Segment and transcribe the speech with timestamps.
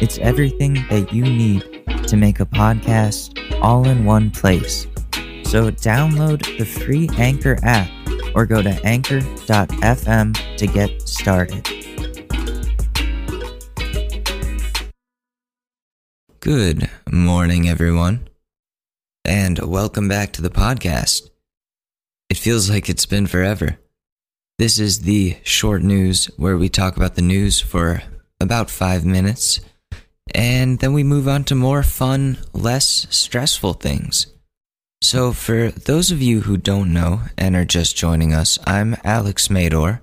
[0.00, 4.88] It's everything that you need to make a podcast all in one place.
[5.44, 7.88] So download the free Anchor app
[8.34, 11.68] or go to anchor.fm to get started.
[16.40, 18.28] Good morning, everyone,
[19.24, 21.30] and welcome back to the podcast.
[22.28, 23.78] It feels like it's been forever.
[24.58, 28.02] This is the short news where we talk about the news for
[28.40, 29.60] about five minutes
[30.32, 34.28] and then we move on to more fun, less stressful things.
[35.02, 39.48] So, for those of you who don't know and are just joining us, I'm Alex
[39.48, 40.00] Mador,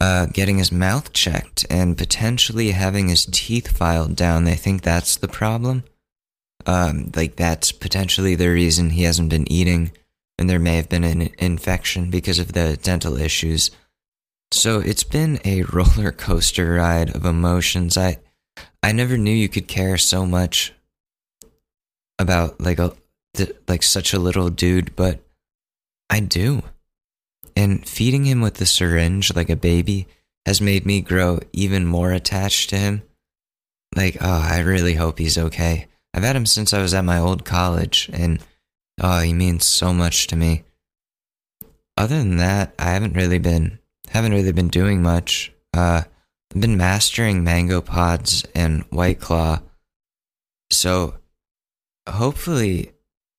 [0.00, 4.42] uh, getting his mouth checked and potentially having his teeth filed down.
[4.42, 5.84] They think that's the problem.
[6.66, 9.92] Um, like, that's potentially the reason he hasn't been eating
[10.42, 13.70] and there may have been an infection because of the dental issues.
[14.50, 17.96] So it's been a roller coaster ride of emotions.
[17.96, 18.18] I
[18.82, 20.74] I never knew you could care so much
[22.18, 22.92] about like a
[23.68, 25.20] like such a little dude, but
[26.10, 26.62] I do.
[27.54, 30.08] And feeding him with the syringe like a baby
[30.44, 33.02] has made me grow even more attached to him.
[33.94, 35.86] Like, oh, I really hope he's okay.
[36.12, 38.42] I've had him since I was at my old college, and
[39.00, 40.64] Oh, he means so much to me.
[41.96, 45.52] Other than that, I haven't really been haven't really been doing much.
[45.72, 46.02] Uh,
[46.54, 49.60] I've been mastering Mango Pods and White Claw,
[50.70, 51.14] so
[52.08, 52.92] hopefully,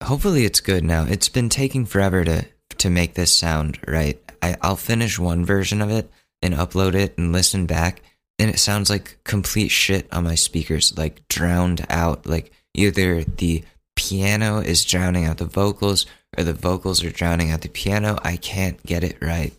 [0.04, 1.06] hopefully it's good now.
[1.06, 2.46] It's been taking forever to
[2.78, 4.20] to make this sound right.
[4.42, 6.10] I, I'll finish one version of it
[6.42, 8.02] and upload it and listen back,
[8.40, 12.26] and it sounds like complete shit on my speakers, like drowned out.
[12.26, 13.64] Like either the
[13.96, 16.06] piano is drowning out the vocals
[16.38, 18.20] or the vocals are drowning out the piano.
[18.24, 19.54] I can't get it right.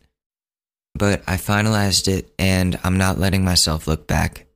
[0.95, 4.47] But I finalized it and I'm not letting myself look back.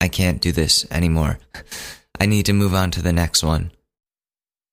[0.00, 1.38] I can't do this anymore.
[2.20, 3.72] I need to move on to the next one.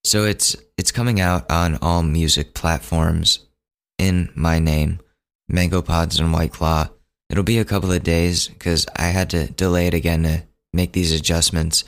[0.05, 3.39] So it's it's coming out on all music platforms
[3.97, 4.99] in my name,
[5.47, 6.89] Mango Pods and White Claw.
[7.29, 10.43] It'll be a couple of days because I had to delay it again to
[10.73, 11.83] make these adjustments.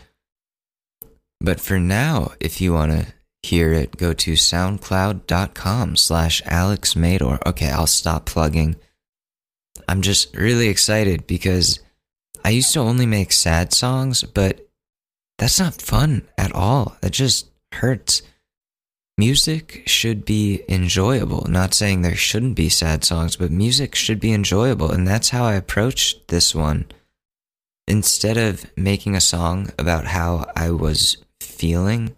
[1.45, 3.13] But for now, if you want to
[3.43, 7.37] hear it, go to soundcloud.com slash Alex Mador.
[7.45, 8.77] Okay, I'll stop plugging.
[9.87, 11.79] I'm just really excited because
[12.43, 14.67] I used to only make sad songs, but
[15.37, 16.97] that's not fun at all.
[17.01, 18.23] That just hurts.
[19.15, 21.45] Music should be enjoyable.
[21.47, 24.89] Not saying there shouldn't be sad songs, but music should be enjoyable.
[24.89, 26.85] And that's how I approached this one.
[27.87, 32.15] Instead of making a song about how I was feeling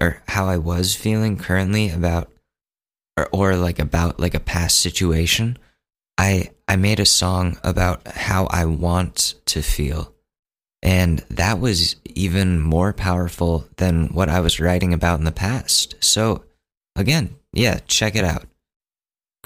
[0.00, 2.32] or how I was feeling currently about
[3.16, 5.58] or, or like about like a past situation,
[6.16, 10.12] I I made a song about how I want to feel.
[10.82, 15.94] And that was even more powerful than what I was writing about in the past.
[16.00, 16.44] So
[16.96, 18.46] again, yeah, check it out.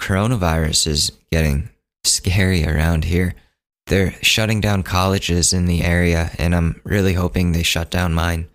[0.01, 1.71] Coronavirus is getting
[2.05, 3.35] scary around here.
[3.87, 8.49] They're shutting down colleges in the area, and I'm really hoping they shut down mine.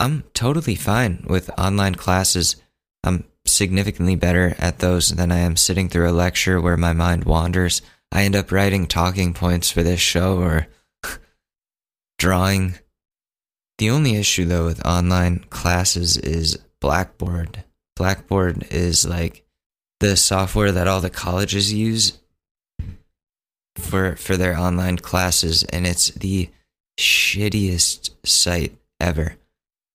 [0.00, 2.56] I'm totally fine with online classes.
[3.02, 7.24] I'm significantly better at those than I am sitting through a lecture where my mind
[7.24, 7.82] wanders.
[8.12, 10.68] I end up writing talking points for this show or
[12.18, 12.78] drawing.
[13.78, 17.64] The only issue though with online classes is Blackboard.
[17.96, 19.44] Blackboard is like
[20.00, 22.18] the software that all the colleges use
[23.76, 26.50] for for their online classes and it's the
[26.98, 29.37] shittiest site ever.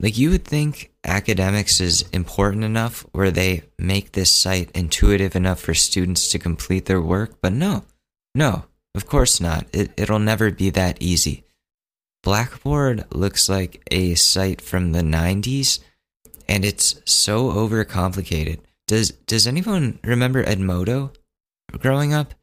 [0.03, 5.61] Like you would think academics is important enough where they make this site intuitive enough
[5.61, 7.85] for students to complete their work, but no.
[8.35, 8.65] No.
[8.95, 9.65] Of course not.
[9.71, 11.45] It, it'll never be that easy.
[12.21, 15.79] Blackboard looks like a site from the 90s
[16.49, 18.59] and it's so overcomplicated.
[18.87, 21.15] Does does anyone remember Edmodo
[21.79, 22.33] growing up?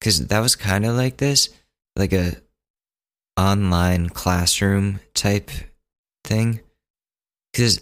[0.00, 1.50] Cuz that was kind of like this,
[1.96, 2.38] like a
[3.36, 5.50] online classroom type
[6.24, 6.60] thing.
[7.54, 7.80] Cuz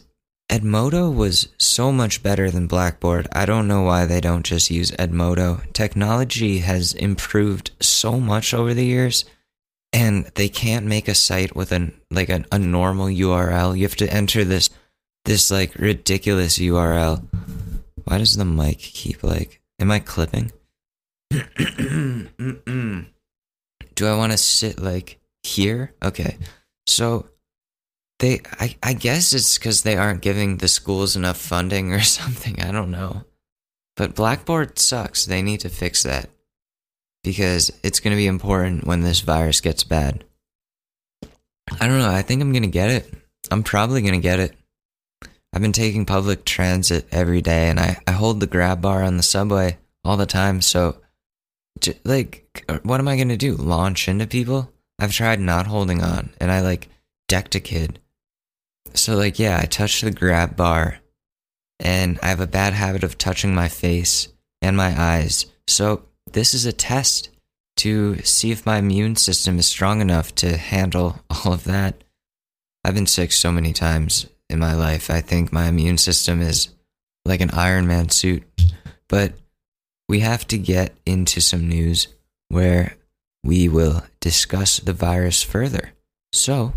[0.50, 3.28] Edmodo was so much better than Blackboard.
[3.32, 5.72] I don't know why they don't just use Edmodo.
[5.72, 9.24] Technology has improved so much over the years
[9.92, 13.76] and they can't make a site with an like a, a normal URL.
[13.76, 14.70] You have to enter this
[15.24, 17.24] this like ridiculous URL.
[18.04, 20.50] Why does the mic keep like am I clipping?
[21.30, 21.36] Do
[24.06, 25.94] I want to sit like here?
[26.02, 26.38] Okay.
[26.86, 27.28] So
[28.20, 32.62] they I, I guess it's because they aren't giving the schools enough funding or something.
[32.62, 33.24] I don't know.
[33.96, 35.26] But Blackboard sucks.
[35.26, 36.30] They need to fix that.
[37.22, 40.24] Because it's going to be important when this virus gets bad.
[41.78, 42.10] I don't know.
[42.10, 43.12] I think I'm going to get it.
[43.50, 44.56] I'm probably going to get it.
[45.52, 49.16] I've been taking public transit every day and I, I hold the grab bar on
[49.16, 50.62] the subway all the time.
[50.62, 50.96] So,
[52.04, 53.54] like, uh, what am I going to do?
[53.54, 54.72] Launch into people?
[54.98, 56.88] I've tried not holding on and I, like,
[57.28, 57.98] decked a kid
[58.94, 60.98] so, like, yeah, I touched the grab bar,
[61.78, 64.28] and I have a bad habit of touching my face
[64.60, 65.46] and my eyes.
[65.66, 67.30] So, this is a test
[67.78, 72.04] to see if my immune system is strong enough to handle all of that.
[72.84, 75.10] I've been sick so many times in my life.
[75.10, 76.68] I think my immune system is
[77.24, 78.42] like an Iron Man suit.
[79.08, 79.34] But
[80.08, 82.08] we have to get into some news
[82.48, 82.96] where
[83.44, 85.92] we will discuss the virus further.
[86.32, 86.74] So,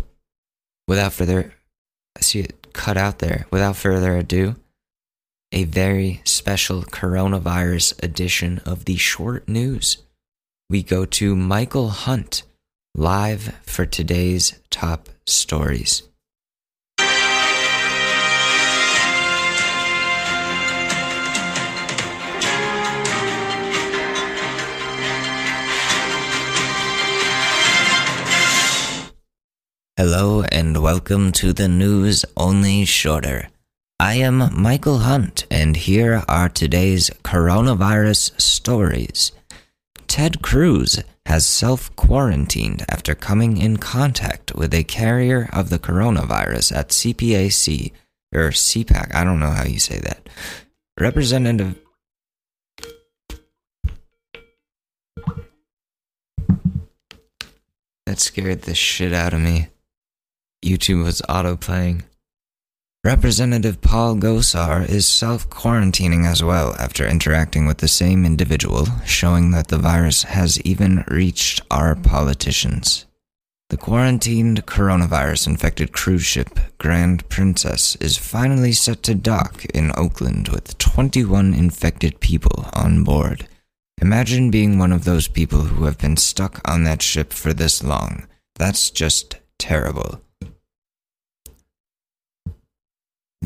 [0.86, 1.52] without further
[2.22, 3.46] see it cut out there.
[3.50, 4.56] Without further ado,
[5.52, 9.98] a very special coronavirus edition of the short news.
[10.68, 12.42] We go to Michael Hunt
[12.94, 16.02] live for today's top stories.
[29.96, 33.46] Hello and welcome to the news only shorter.
[34.00, 39.30] I am Michael Hunt and here are today's coronavirus stories.
[40.08, 46.74] Ted Cruz has self quarantined after coming in contact with a carrier of the coronavirus
[46.74, 47.92] at CPAC,
[48.34, 50.28] or CPAC, I don't know how you say that.
[50.98, 51.76] Representative.
[58.06, 59.68] That scared the shit out of me.
[60.64, 62.02] YouTube was autoplaying.
[63.04, 69.50] Representative Paul Gosar is self quarantining as well after interacting with the same individual, showing
[69.50, 73.04] that the virus has even reached our politicians.
[73.68, 80.48] The quarantined coronavirus infected cruise ship Grand Princess is finally set to dock in Oakland
[80.48, 83.48] with 21 infected people on board.
[84.00, 87.82] Imagine being one of those people who have been stuck on that ship for this
[87.82, 88.26] long.
[88.56, 90.20] That's just terrible.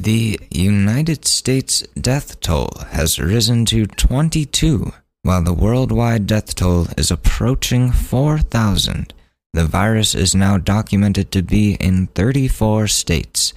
[0.00, 4.92] The United States death toll has risen to 22,
[5.24, 9.12] while the worldwide death toll is approaching 4,000.
[9.54, 13.52] The virus is now documented to be in 34 states.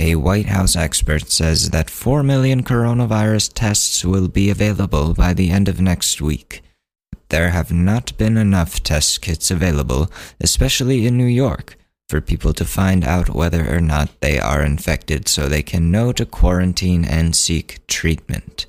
[0.00, 5.50] A White House expert says that 4 million coronavirus tests will be available by the
[5.50, 6.62] end of next week.
[7.28, 10.10] There have not been enough test kits available,
[10.40, 11.76] especially in New York
[12.08, 16.12] for people to find out whether or not they are infected so they can know
[16.12, 18.66] to quarantine and seek treatment.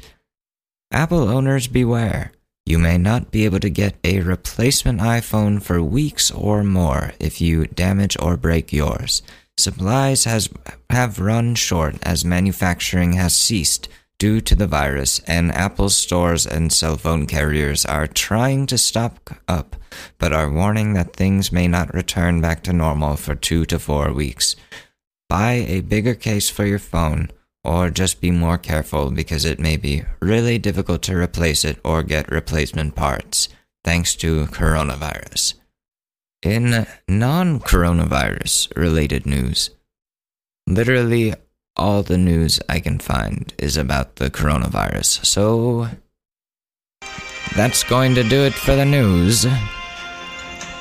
[0.91, 2.31] Apple owners beware.
[2.65, 7.39] You may not be able to get a replacement iPhone for weeks or more if
[7.39, 9.21] you damage or break yours.
[9.57, 10.49] Supplies has
[10.89, 16.71] have run short as manufacturing has ceased due to the virus, and Apple stores and
[16.71, 19.75] cell phone carriers are trying to stock up,
[20.17, 24.13] but are warning that things may not return back to normal for two to four
[24.13, 24.55] weeks.
[25.29, 27.29] Buy a bigger case for your phone,
[27.63, 32.03] or just be more careful because it may be really difficult to replace it or
[32.03, 33.49] get replacement parts,
[33.83, 35.55] thanks to coronavirus.
[36.43, 39.71] In non coronavirus related news,
[40.67, 41.33] literally
[41.77, 45.25] all the news I can find is about the coronavirus.
[45.25, 45.89] So
[47.55, 49.45] that's going to do it for the news.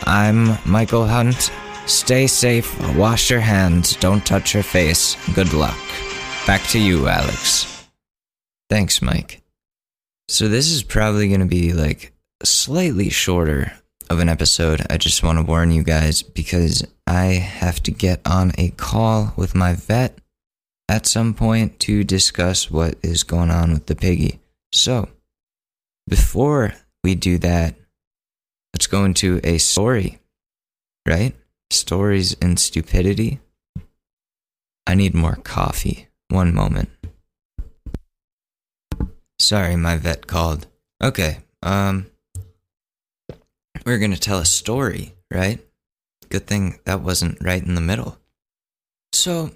[0.04, 1.50] I'm Michael Hunt.
[1.86, 5.16] Stay safe, wash your hands, don't touch your face.
[5.34, 5.78] Good luck.
[6.46, 7.88] Back to you, Alex.
[8.70, 9.42] Thanks, Mike.
[10.28, 13.72] So this is probably going to be like slightly shorter
[14.10, 18.20] of an episode, I just want to warn you guys because I have to get
[18.26, 20.18] on a call with my vet
[20.88, 24.40] at some point to discuss what is going on with the piggy.
[24.72, 25.08] So,
[26.08, 27.74] before we do that,
[28.74, 30.18] let's go into a story,
[31.06, 31.34] right?
[31.70, 33.40] Stories and stupidity.
[34.86, 36.08] I need more coffee.
[36.28, 36.90] One moment.
[39.38, 40.66] Sorry, my vet called.
[41.02, 42.06] Okay, um,
[43.84, 45.64] we're gonna tell a story, right?
[46.28, 48.18] Good thing that wasn't right in the middle.
[49.12, 49.52] So,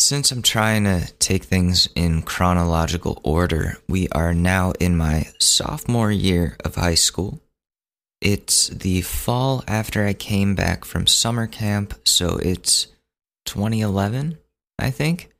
[0.00, 6.10] since I'm trying to take things in chronological order, we are now in my sophomore
[6.10, 7.40] year of high school.
[8.20, 12.88] It's the fall after I came back from summer camp, so it's
[13.46, 14.38] 2011,
[14.78, 15.30] I think.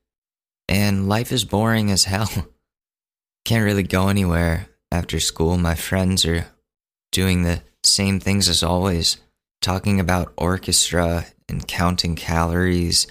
[0.69, 2.31] And life is boring as hell.
[3.45, 5.57] Can't really go anywhere after school.
[5.57, 6.47] My friends are
[7.13, 9.17] doing the same things as always,
[9.63, 13.07] talking about orchestra and counting calories,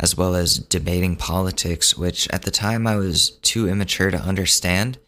[0.00, 4.98] as well as debating politics, which at the time I was too immature to understand.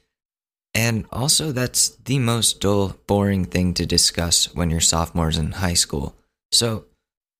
[0.74, 5.74] And also, that's the most dull, boring thing to discuss when you're sophomores in high
[5.74, 6.14] school.
[6.52, 6.84] So,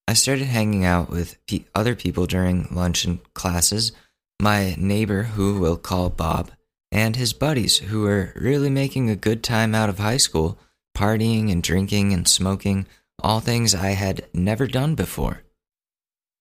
[0.09, 1.39] I started hanging out with
[1.75, 3.93] other people during lunch and classes.
[4.41, 6.51] My neighbor, who we'll call Bob,
[6.91, 10.59] and his buddies, who were really making a good time out of high school,
[10.97, 12.87] partying and drinking and smoking,
[13.23, 15.43] all things I had never done before.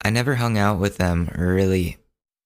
[0.01, 1.97] I never hung out with them or really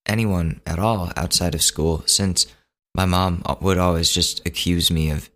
[0.06, 2.48] anyone at all outside of school since
[2.94, 5.30] my mom would always just accuse me of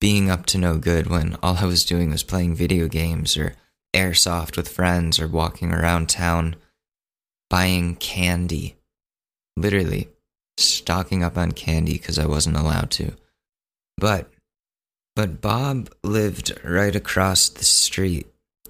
[0.00, 3.54] being up to no good when all I was doing was playing video games or
[3.94, 6.56] airsoft with friends or walking around town
[7.48, 8.76] buying candy.
[9.56, 10.08] Literally,
[10.58, 13.12] stocking up on candy because I wasn't allowed to.
[13.96, 14.30] But
[15.14, 18.26] but Bob lived right across the street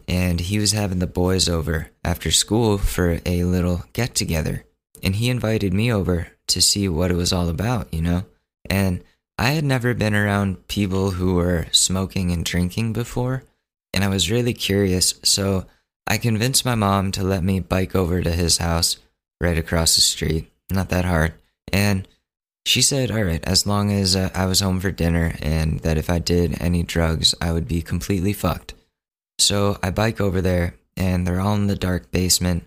[0.08, 4.64] and he was having the boys over after school for a little get together.
[5.02, 8.24] And he invited me over to see what it was all about, you know?
[8.68, 9.02] And
[9.38, 13.44] I had never been around people who were smoking and drinking before,
[13.92, 15.66] and I was really curious, so
[16.06, 18.96] I convinced my mom to let me bike over to his house
[19.40, 20.50] right across the street.
[20.70, 21.34] Not that hard.
[21.72, 22.06] And
[22.64, 25.98] she said, all right, as long as uh, I was home for dinner and that
[25.98, 28.74] if I did any drugs, I would be completely fucked.
[29.38, 32.66] So I bike over there and they're all in the dark basement.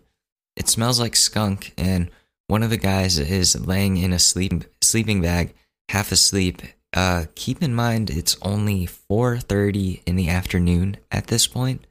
[0.56, 2.10] It smells like skunk and
[2.48, 5.54] one of the guys is laying in a sleep sleeping bag,
[5.90, 6.62] half asleep.
[6.94, 11.86] Uh, keep in mind it's only 4:30 in the afternoon at this point.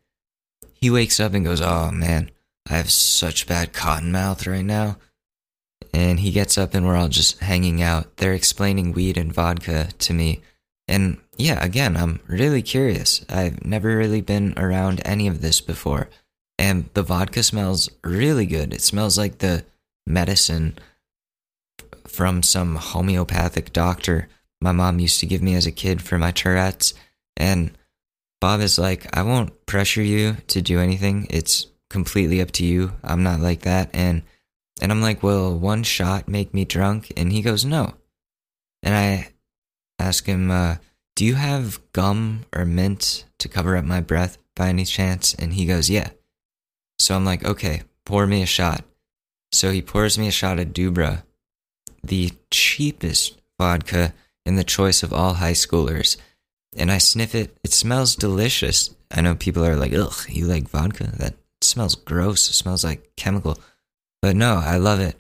[0.75, 2.30] He wakes up and goes, "Oh man,
[2.68, 4.99] I have such bad cotton mouth right now."
[5.92, 8.16] and he gets up and we're all just hanging out.
[8.16, 10.42] They're explaining weed and vodka to me.
[10.88, 13.25] And yeah, again, I'm really curious.
[13.28, 16.09] I've never really been around any of this before.
[16.59, 18.73] And the vodka smells really good.
[18.73, 19.64] It smells like the
[20.07, 20.78] medicine
[22.07, 24.28] from some homeopathic doctor
[24.61, 26.95] my mom used to give me as a kid for my Tourette's.
[27.37, 27.76] And
[28.40, 31.26] Bob is like, I won't pressure you to do anything.
[31.30, 32.92] It's completely up to you.
[33.02, 33.90] I'm not like that.
[33.92, 34.23] And
[34.80, 37.12] and I'm like, Will one shot make me drunk?
[37.16, 37.95] And he goes, No.
[38.83, 39.33] And I
[39.99, 40.76] ask him, uh,
[41.17, 45.35] Do you have gum or mint to cover up my breath by any chance?
[45.35, 46.11] And he goes, Yeah.
[46.99, 48.85] So I'm like, Okay, pour me a shot.
[49.52, 51.23] So he pours me a shot of Dubra,
[52.02, 54.14] the cheapest vodka
[54.45, 56.17] in the choice of all high schoolers.
[56.76, 57.57] And I sniff it.
[57.64, 58.95] It smells delicious.
[59.11, 61.05] I know people are like, ugh, you like vodka?
[61.17, 62.49] That smells gross.
[62.50, 63.59] It smells like chemical.
[64.21, 65.19] But no, I love it.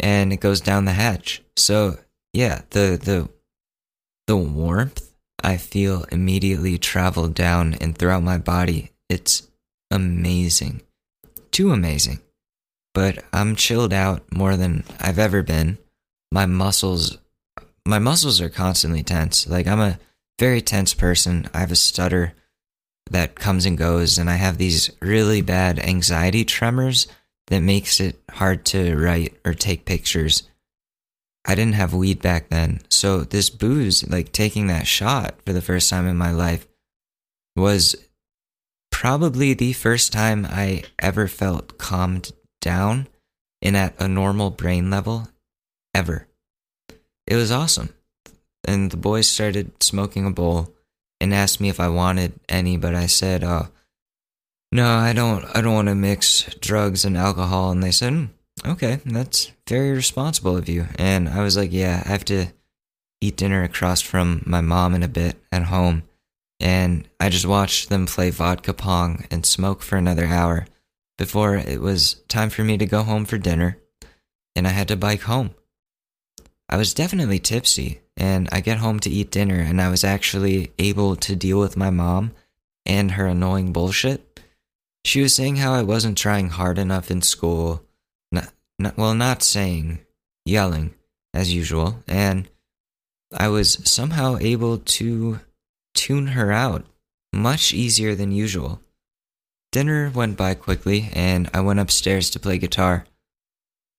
[0.00, 1.42] And it goes down the hatch.
[1.56, 1.98] So
[2.32, 3.28] yeah, the the
[4.28, 5.10] the warmth
[5.42, 8.90] I feel immediately travel down and throughout my body.
[9.08, 9.48] It's
[9.90, 10.82] amazing.
[11.50, 12.20] Too amazing.
[12.92, 15.78] But I'm chilled out more than I've ever been.
[16.30, 17.18] My muscles
[17.86, 19.46] my muscles are constantly tense.
[19.46, 19.98] Like I'm a
[20.38, 21.48] very tense person.
[21.54, 22.34] I have a stutter
[23.10, 27.06] that comes and goes and I have these really bad anxiety tremors
[27.46, 30.42] that makes it hard to write or take pictures.
[31.48, 32.80] I didn't have weed back then.
[32.90, 36.68] So this booze, like taking that shot for the first time in my life,
[37.56, 37.96] was
[38.90, 43.08] probably the first time I ever felt calmed down
[43.62, 45.28] and at a normal brain level
[45.94, 46.28] ever.
[47.26, 47.94] It was awesome.
[48.66, 50.74] And the boys started smoking a bowl
[51.18, 53.68] and asked me if I wanted any, but I said, oh,
[54.70, 55.44] no, I don't.
[55.56, 57.70] I don't want to mix drugs and alcohol.
[57.70, 58.28] And they said, mm,
[58.66, 60.86] okay, that's very responsible of you.
[60.98, 62.46] And I was like, yeah, I have to
[63.20, 66.04] eat dinner across from my mom in a bit at home.
[66.60, 70.66] and I just watched them play vodka pong and smoke for another hour
[71.16, 73.78] before it was time for me to go home for dinner,
[74.54, 75.54] and I had to bike home.
[76.68, 80.72] I was definitely tipsy, and I get home to eat dinner, and I was actually
[80.78, 82.32] able to deal with my mom
[82.86, 84.40] and her annoying bullshit.
[85.04, 87.84] She was saying how I wasn't trying hard enough in school.
[88.78, 90.00] Well, not saying,
[90.44, 90.94] yelling,
[91.34, 92.48] as usual, and
[93.36, 95.40] I was somehow able to
[95.94, 96.86] tune her out
[97.32, 98.80] much easier than usual.
[99.72, 103.04] Dinner went by quickly, and I went upstairs to play guitar.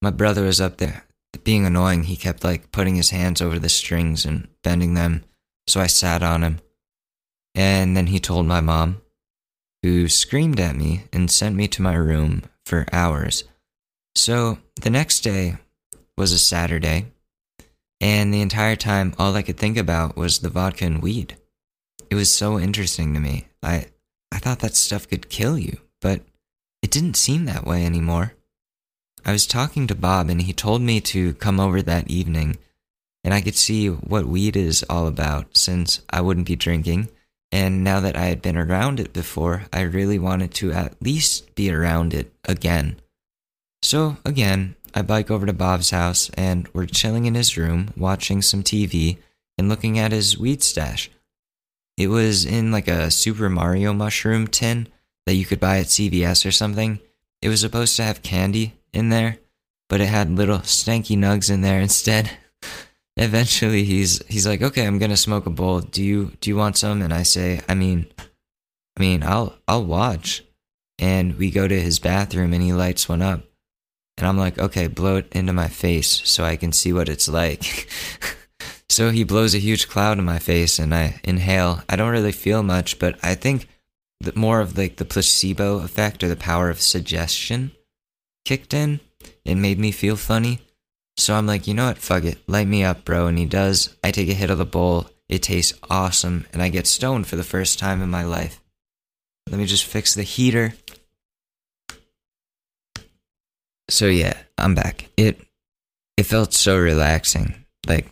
[0.01, 1.05] My brother was up there.
[1.43, 5.23] Being annoying, he kept like putting his hands over the strings and bending them,
[5.67, 6.59] so I sat on him.
[7.53, 9.01] And then he told my mom,
[9.83, 13.43] who screamed at me and sent me to my room for hours.
[14.19, 15.55] So the next day
[16.17, 17.05] was a Saturday,
[18.01, 21.37] and the entire time all I could think about was the vodka and weed.
[22.09, 23.47] It was so interesting to me.
[23.63, 23.85] I
[24.29, 26.19] I thought that stuff could kill you, but
[26.81, 28.33] it didn't seem that way anymore.
[29.25, 32.57] I was talking to Bob and he told me to come over that evening
[33.23, 37.07] and I could see what weed is all about since I wouldn't be drinking.
[37.53, 41.55] And now that I had been around it before, I really wanted to at least
[41.55, 42.99] be around it again.
[43.81, 48.41] So, again, I bike over to Bob's house and we're chilling in his room, watching
[48.41, 49.17] some TV
[49.57, 51.09] and looking at his weed stash.
[51.97, 54.87] It was in like a Super Mario mushroom tin
[55.25, 56.99] that you could buy at CVS or something.
[57.41, 59.37] It was supposed to have candy in there,
[59.89, 62.31] but it had little stanky nugs in there instead.
[63.17, 65.81] Eventually he's he's like, "Okay, I'm going to smoke a bowl.
[65.81, 69.83] Do you do you want some?" And I say, "I mean, I mean, I'll I'll
[69.83, 70.45] watch."
[70.97, 73.48] And we go to his bathroom and he lights one up.
[74.19, 77.27] And I'm like, "Okay, blow it into my face so I can see what it's
[77.27, 77.89] like."
[78.89, 81.83] So he blows a huge cloud in my face and I inhale.
[81.87, 83.67] I don't really feel much, but I think
[84.19, 87.71] that more of like the placebo effect or the power of suggestion
[88.45, 88.99] kicked in
[89.45, 90.61] and made me feel funny.
[91.17, 91.99] So I'm like, you know what?
[91.99, 92.39] Fuck it.
[92.47, 93.27] Light me up, bro.
[93.27, 93.95] And he does.
[94.03, 95.09] I take a hit of the bowl.
[95.27, 96.47] It tastes awesome.
[96.51, 98.59] And I get stoned for the first time in my life.
[99.49, 100.73] Let me just fix the heater.
[103.89, 105.09] So yeah, I'm back.
[105.17, 105.41] It
[106.15, 107.65] it felt so relaxing.
[107.87, 108.07] Like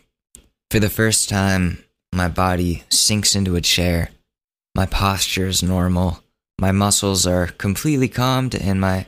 [0.70, 4.10] for the first time, my body sinks into a chair.
[4.74, 6.22] My posture is normal.
[6.60, 9.06] My muscles are completely calmed and my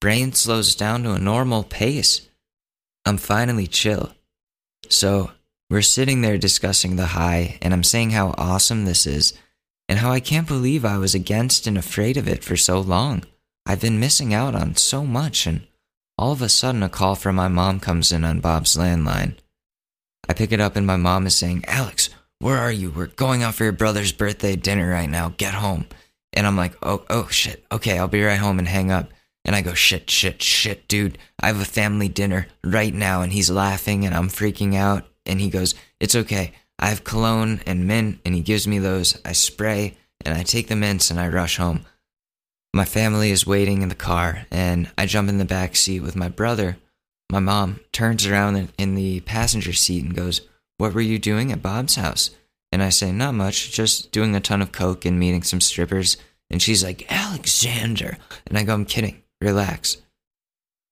[0.00, 2.28] brain slows down to a normal pace.
[3.04, 4.12] I'm finally chill.
[4.88, 5.32] So,
[5.70, 9.32] we're sitting there discussing the high, and I'm saying how awesome this is,
[9.88, 13.24] and how I can't believe I was against and afraid of it for so long.
[13.64, 15.66] I've been missing out on so much, and
[16.18, 19.36] all of a sudden, a call from my mom comes in on Bob's landline.
[20.28, 22.90] I pick it up and my mom is saying, Alex, where are you?
[22.90, 25.34] We're going out for your brother's birthday dinner right now.
[25.36, 25.86] Get home.
[26.32, 27.64] And I'm like, oh, oh, shit.
[27.70, 29.10] Okay, I'll be right home and hang up.
[29.44, 31.18] And I go, shit, shit, shit, dude.
[31.40, 33.22] I have a family dinner right now.
[33.22, 35.06] And he's laughing and I'm freaking out.
[35.26, 36.52] And he goes, it's okay.
[36.78, 38.20] I have cologne and mint.
[38.24, 39.20] And he gives me those.
[39.24, 41.84] I spray and I take the mints and I rush home.
[42.74, 46.16] My family is waiting in the car and I jump in the back seat with
[46.16, 46.78] my brother
[47.32, 50.42] my mom turns around in the passenger seat and goes,
[50.76, 52.28] What were you doing at Bob's house?
[52.70, 56.18] And I say, Not much, just doing a ton of coke and meeting some strippers.
[56.50, 58.18] And she's like, Alexander.
[58.46, 59.96] And I go, I'm kidding, relax.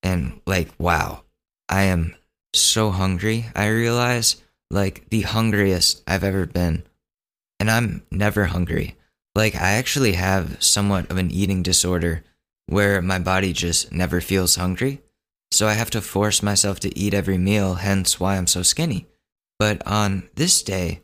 [0.03, 1.25] And like, wow,
[1.69, 2.16] I am
[2.55, 3.45] so hungry.
[3.55, 4.37] I realize,
[4.71, 6.85] like, the hungriest I've ever been.
[7.59, 8.97] And I'm never hungry.
[9.35, 12.25] Like, I actually have somewhat of an eating disorder
[12.66, 15.03] where my body just never feels hungry.
[15.53, 19.07] So I have to force myself to eat every meal, hence why I'm so skinny.
[19.59, 21.03] But on this day,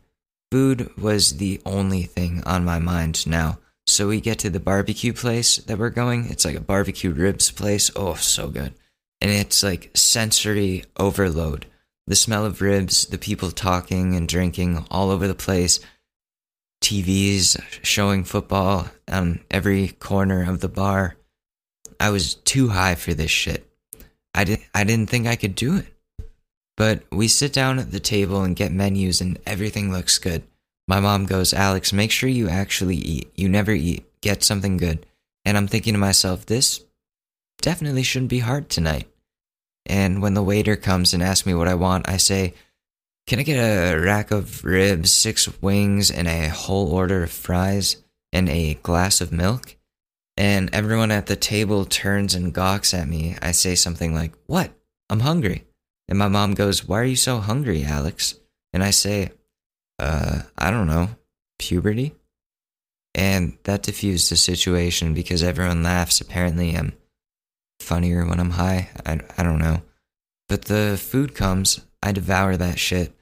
[0.51, 3.59] food was the only thing on my mind now.
[3.85, 6.27] So we get to the barbecue place that we're going.
[6.29, 7.91] It's like a barbecue ribs place.
[7.95, 8.73] Oh, so good.
[9.21, 11.65] And it's like sensory overload.
[12.05, 15.79] The smell of ribs, the people talking and drinking all over the place,
[16.81, 21.15] TVs showing football on every corner of the bar.
[21.99, 23.69] I was too high for this shit.
[24.33, 25.93] I didn't I didn't think I could do it.
[26.75, 30.43] But we sit down at the table and get menus and everything looks good.
[30.87, 33.31] My mom goes, "Alex, make sure you actually eat.
[33.35, 34.05] You never eat.
[34.21, 35.05] Get something good."
[35.43, 36.81] And I'm thinking to myself, this
[37.61, 39.07] definitely shouldn't be hard tonight.
[39.85, 42.53] And when the waiter comes and asks me what I want, I say,
[43.27, 47.97] "Can I get a rack of ribs, six wings, and a whole order of fries
[48.33, 49.77] and a glass of milk?"
[50.37, 54.71] and everyone at the table turns and gawks at me, I say something like, What?
[55.09, 55.65] I'm hungry.
[56.07, 58.35] And my mom goes, Why are you so hungry, Alex?
[58.71, 59.31] And I say,
[59.97, 61.09] Uh, I don't know.
[61.57, 62.13] Puberty?
[63.15, 66.21] And that diffused the situation because everyone laughs.
[66.21, 66.93] Apparently, I'm
[67.79, 68.89] funnier when I'm high.
[69.07, 69.81] I, I don't know.
[70.47, 73.16] But the food comes, I devour that shit,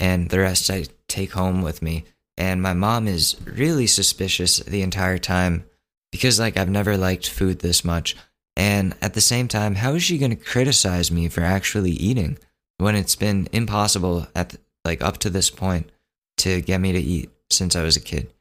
[0.00, 2.04] and the rest I take home with me.
[2.36, 5.64] And my mom is really suspicious the entire time
[6.10, 8.16] because, like, I've never liked food this much.
[8.56, 12.38] And at the same time, how is she going to criticize me for actually eating
[12.78, 15.90] when it's been impossible at like up to this point
[16.38, 18.32] to get me to eat since I was a kid?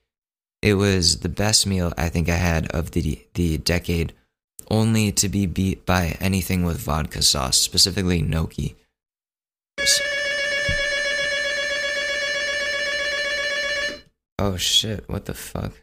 [0.62, 4.14] It was the best meal I think I had of the the decade,
[4.72, 8.76] only to be beat by anything with vodka sauce, specifically gnocchi.
[14.42, 15.74] Oh shit, what the fuck?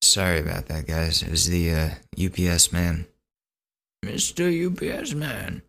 [0.00, 1.24] Sorry about that, guys.
[1.24, 3.06] It was the uh, UPS man.
[4.04, 4.46] Mr.
[4.46, 5.62] UPS man.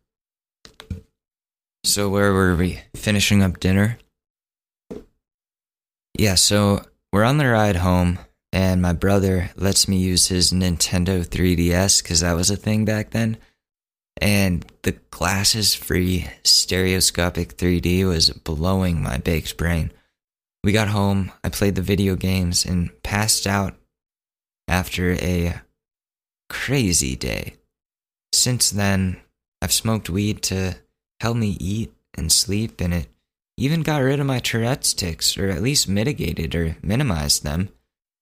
[1.84, 2.82] So, where were we?
[2.96, 3.98] Finishing up dinner?
[6.16, 8.20] Yeah, so we're on the ride home,
[8.54, 13.10] and my brother lets me use his Nintendo 3DS because that was a thing back
[13.10, 13.38] then.
[14.22, 19.92] And the glasses free stereoscopic 3D was blowing my baked brain.
[20.66, 23.76] We got home, I played the video games, and passed out
[24.68, 25.62] after a
[26.50, 27.58] crazy day.
[28.34, 29.18] Since then,
[29.62, 30.78] I've smoked weed to
[31.20, 33.10] help me eat and sleep, and it
[33.58, 37.70] even got rid of my Tourette's tics, or at least mitigated or minimized them.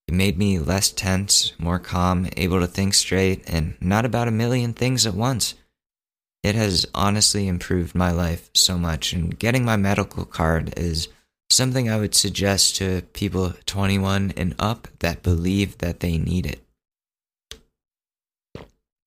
[0.10, 4.32] It made me less tense, more calm, able to think straight, and not about a
[4.32, 5.54] million things at once.
[6.44, 11.08] It has honestly improved my life so much, and getting my medical card is
[11.50, 16.66] something I would suggest to people 21 and up that believe that they need it.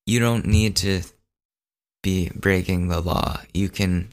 [0.06, 1.02] You don't need to
[2.02, 3.40] be breaking the law.
[3.52, 4.10] You can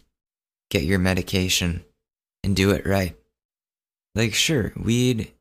[0.72, 1.84] get your medication
[2.44, 3.16] and do it right.
[4.16, 5.32] Like, sure, weed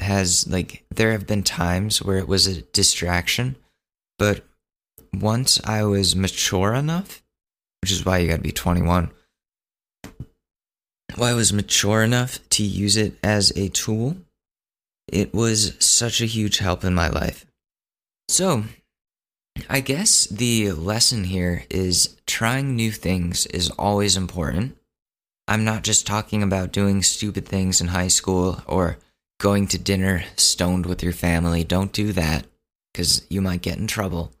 [0.00, 3.56] has, like, there have been times where it was a distraction,
[4.18, 4.44] but
[5.14, 7.22] once I was mature enough,
[7.80, 9.10] which is why you gotta be 21,
[11.16, 14.16] well, I was mature enough to use it as a tool,
[15.08, 17.46] it was such a huge help in my life.
[18.28, 18.64] So,
[19.68, 24.76] I guess the lesson here is trying new things is always important.
[25.46, 28.98] I'm not just talking about doing stupid things in high school or
[29.38, 31.64] going to dinner stoned with your family.
[31.64, 32.46] Don't do that
[32.92, 34.32] because you might get in trouble.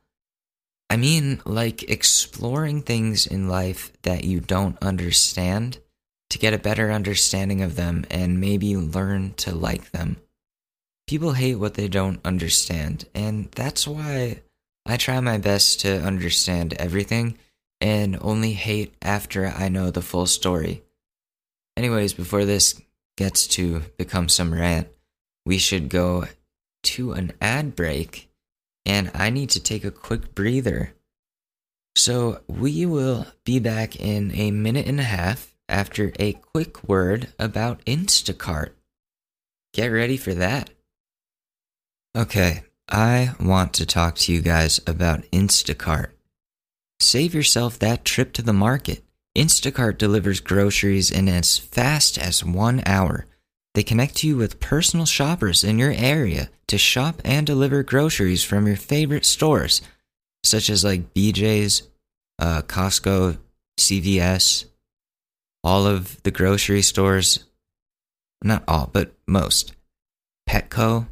[0.88, 5.78] I mean, like exploring things in life that you don't understand
[6.30, 10.16] to get a better understanding of them and maybe learn to like them.
[11.06, 14.40] People hate what they don't understand, and that's why
[14.86, 17.38] I try my best to understand everything
[17.80, 20.82] and only hate after I know the full story.
[21.76, 22.80] Anyways, before this
[23.16, 24.88] gets to become some rant,
[25.44, 26.26] we should go
[26.84, 28.30] to an ad break,
[28.86, 30.94] and I need to take a quick breather.
[31.96, 37.32] So, we will be back in a minute and a half after a quick word
[37.38, 38.70] about Instacart.
[39.72, 40.70] Get ready for that.
[42.16, 46.10] Okay, I want to talk to you guys about Instacart.
[47.00, 49.02] Save yourself that trip to the market.
[49.36, 53.26] Instacart delivers groceries in as fast as one hour.
[53.74, 58.68] They connect you with personal shoppers in your area to shop and deliver groceries from
[58.68, 59.82] your favorite stores,
[60.44, 61.82] such as like BJ's,
[62.38, 63.38] uh, Costco,
[63.78, 64.66] CVS,
[65.64, 67.44] all of the grocery stores,
[68.42, 69.74] not all, but most.
[70.48, 71.06] Petco,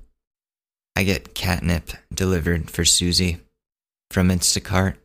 [0.94, 3.38] I get catnip delivered for Susie
[4.10, 4.96] from Instacart.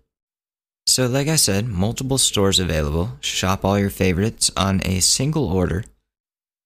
[0.85, 3.17] So, like I said, multiple stores available.
[3.21, 5.83] Shop all your favorites on a single order.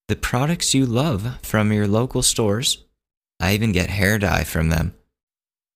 [0.08, 2.84] The products you love from your local stores.
[3.40, 4.94] I even get hair dye from them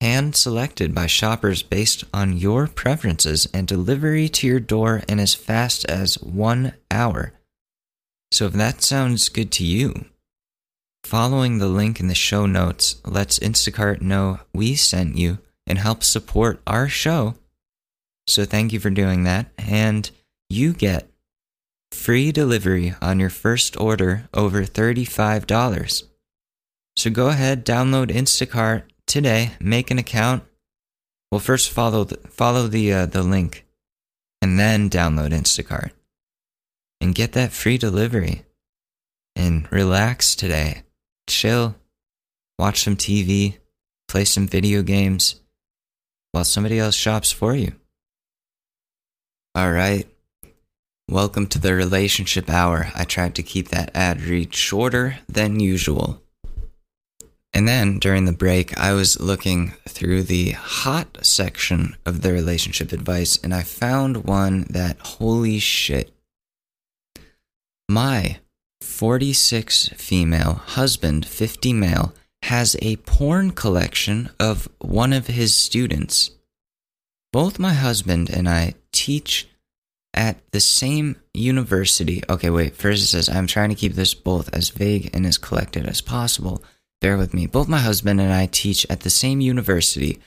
[0.07, 5.35] hand selected by shoppers based on your preferences and delivery to your door in as
[5.35, 7.33] fast as one hour.
[8.31, 10.05] So, if that sounds good to you,
[11.03, 16.07] following the link in the show notes lets Instacart know we sent you and helps
[16.07, 17.35] support our show.
[18.29, 19.47] So, thank you for doing that.
[19.59, 20.09] And
[20.49, 21.11] you get
[21.91, 26.05] free delivery on your first order over $35.
[26.97, 30.45] So, go ahead, download Instacart today, make an account.
[31.31, 33.65] Well, first follow the, follow the uh, the link,
[34.43, 35.91] and then download Instacart,
[37.01, 38.43] and get that free delivery.
[39.35, 40.83] And relax today,
[41.29, 41.75] chill,
[42.59, 43.59] watch some TV,
[44.09, 45.41] play some video games,
[46.33, 47.73] while somebody else shops for you.
[49.55, 50.07] All right.
[51.09, 52.89] Welcome to the relationship hour.
[52.95, 56.21] I tried to keep that ad read shorter than usual.
[57.57, 62.93] And then during the break, I was looking through the hot section of the relationship
[62.93, 66.13] advice and I found one that, holy shit.
[67.89, 68.41] My
[68.83, 76.33] 46 female husband, 50 male, has a porn collection of one of his students.
[77.33, 79.49] Both my husband and I teach
[80.13, 82.23] at the same university.
[82.29, 85.39] Okay, wait, first it says, I'm trying to keep this both as vague and as
[85.39, 86.63] collected as possible.
[87.01, 87.47] Bear with me.
[87.47, 90.19] Both my husband and I teach at the same university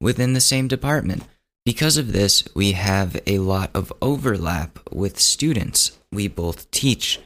[0.00, 1.24] within the same department.
[1.64, 7.20] Because of this, we have a lot of overlap with students we both teach.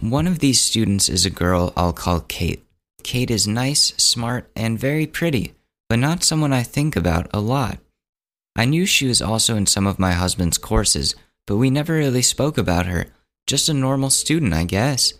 [0.00, 2.64] One of these students is a girl I'll call Kate.
[3.02, 5.54] Kate is nice, smart, and very pretty,
[5.88, 7.78] but not someone I think about a lot.
[8.56, 11.14] I knew she was also in some of my husband's courses,
[11.46, 13.06] but we never really spoke about her.
[13.46, 15.14] Just a normal student, I guess.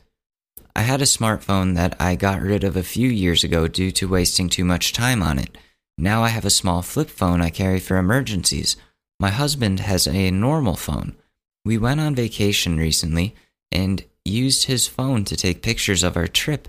[0.78, 4.06] I had a smartphone that I got rid of a few years ago due to
[4.06, 5.58] wasting too much time on it.
[5.98, 8.76] Now I have a small flip phone I carry for emergencies.
[9.18, 11.16] My husband has a normal phone.
[11.64, 13.34] We went on vacation recently
[13.72, 16.68] and used his phone to take pictures of our trip.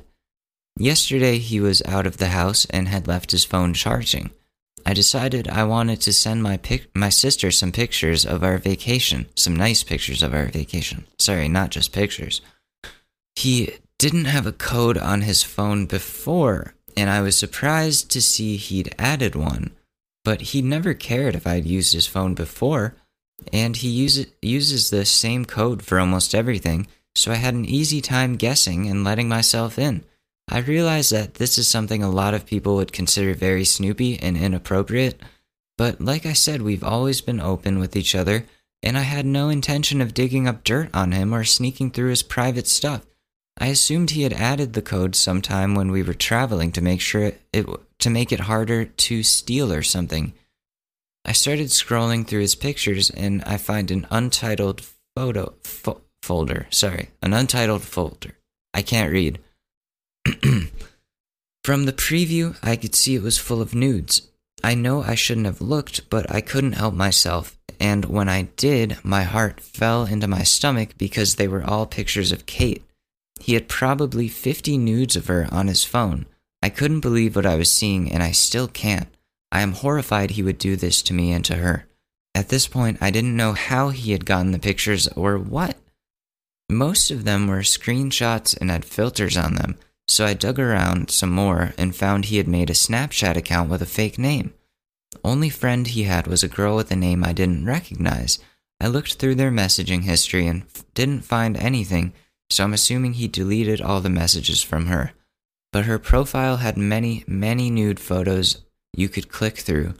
[0.75, 4.31] Yesterday he was out of the house and had left his phone charging.
[4.87, 9.27] I decided I wanted to send my pic- my sister some pictures of our vacation,
[9.35, 11.05] some nice pictures of our vacation.
[11.19, 12.41] Sorry, not just pictures.
[13.35, 18.55] He didn't have a code on his phone before, and I was surprised to see
[18.55, 19.71] he'd added one.
[20.23, 22.95] But he never cared if I'd used his phone before,
[23.51, 27.99] and he use, uses the same code for almost everything, so I had an easy
[27.99, 30.05] time guessing and letting myself in.
[30.47, 34.37] I realize that this is something a lot of people would consider very snoopy and
[34.37, 35.21] inappropriate,
[35.77, 38.45] but like I said, we've always been open with each other,
[38.81, 42.23] and I had no intention of digging up dirt on him or sneaking through his
[42.23, 43.05] private stuff.
[43.59, 47.23] I assumed he had added the code sometime when we were traveling to make sure
[47.23, 47.65] it, it
[47.99, 50.33] to make it harder to steal or something.
[51.25, 54.81] I started scrolling through his pictures and I find an untitled
[55.15, 56.67] photo fo- folder.
[56.69, 58.35] Sorry, an untitled folder.
[58.73, 59.39] I can't read.
[61.63, 64.29] From the preview, I could see it was full of nudes.
[64.63, 68.97] I know I shouldn't have looked, but I couldn't help myself, and when I did,
[69.03, 72.83] my heart fell into my stomach because they were all pictures of Kate.
[73.39, 76.25] He had probably 50 nudes of her on his phone.
[76.61, 79.07] I couldn't believe what I was seeing, and I still can't.
[79.51, 81.85] I am horrified he would do this to me and to her.
[82.35, 85.77] At this point, I didn't know how he had gotten the pictures or what.
[86.69, 91.31] Most of them were screenshots and had filters on them, so I dug around some
[91.31, 94.53] more and found he had made a Snapchat account with a fake name.
[95.23, 98.37] Only friend he had was a girl with a name I didn't recognize.
[98.79, 102.13] I looked through their messaging history and f- didn't find anything,
[102.49, 105.11] so I'm assuming he deleted all the messages from her.
[105.71, 109.93] But her profile had many, many nude photos you could click through,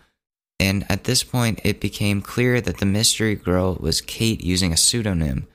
[0.60, 4.78] and at this point it became clear that the mystery girl was Kate using a
[4.78, 5.48] pseudonym.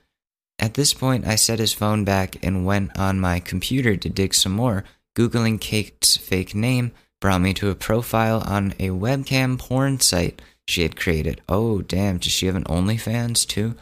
[0.59, 4.35] At this point, I set his phone back and went on my computer to dig
[4.35, 4.85] some more.
[5.17, 10.83] Googling Kate's fake name brought me to a profile on a webcam porn site she
[10.83, 11.41] had created.
[11.49, 13.75] Oh, damn, does she have an OnlyFans too?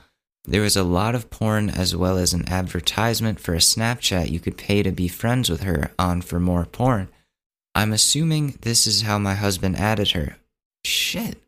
[0.45, 4.41] There was a lot of porn as well as an advertisement for a Snapchat you
[4.41, 7.09] could pay to be friends with her on for more porn.
[7.75, 10.37] I'm assuming this is how my husband added her.
[10.85, 11.41] Shit.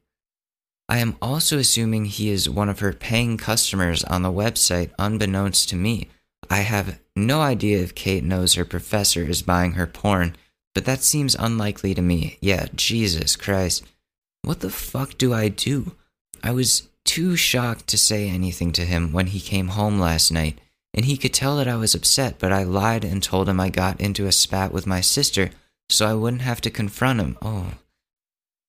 [0.88, 5.68] I am also assuming he is one of her paying customers on the website, unbeknownst
[5.70, 6.08] to me.
[6.48, 10.36] I have no idea if Kate knows her professor is buying her porn,
[10.74, 12.38] but that seems unlikely to me.
[12.40, 13.84] Yeah, Jesus Christ.
[14.42, 15.92] What the fuck do I do?
[16.42, 20.58] I was too shocked to say anything to him when he came home last night,
[20.92, 23.68] and he could tell that I was upset, but I lied and told him I
[23.68, 25.50] got into a spat with my sister
[25.88, 27.36] so I wouldn't have to confront him.
[27.42, 27.74] Oh.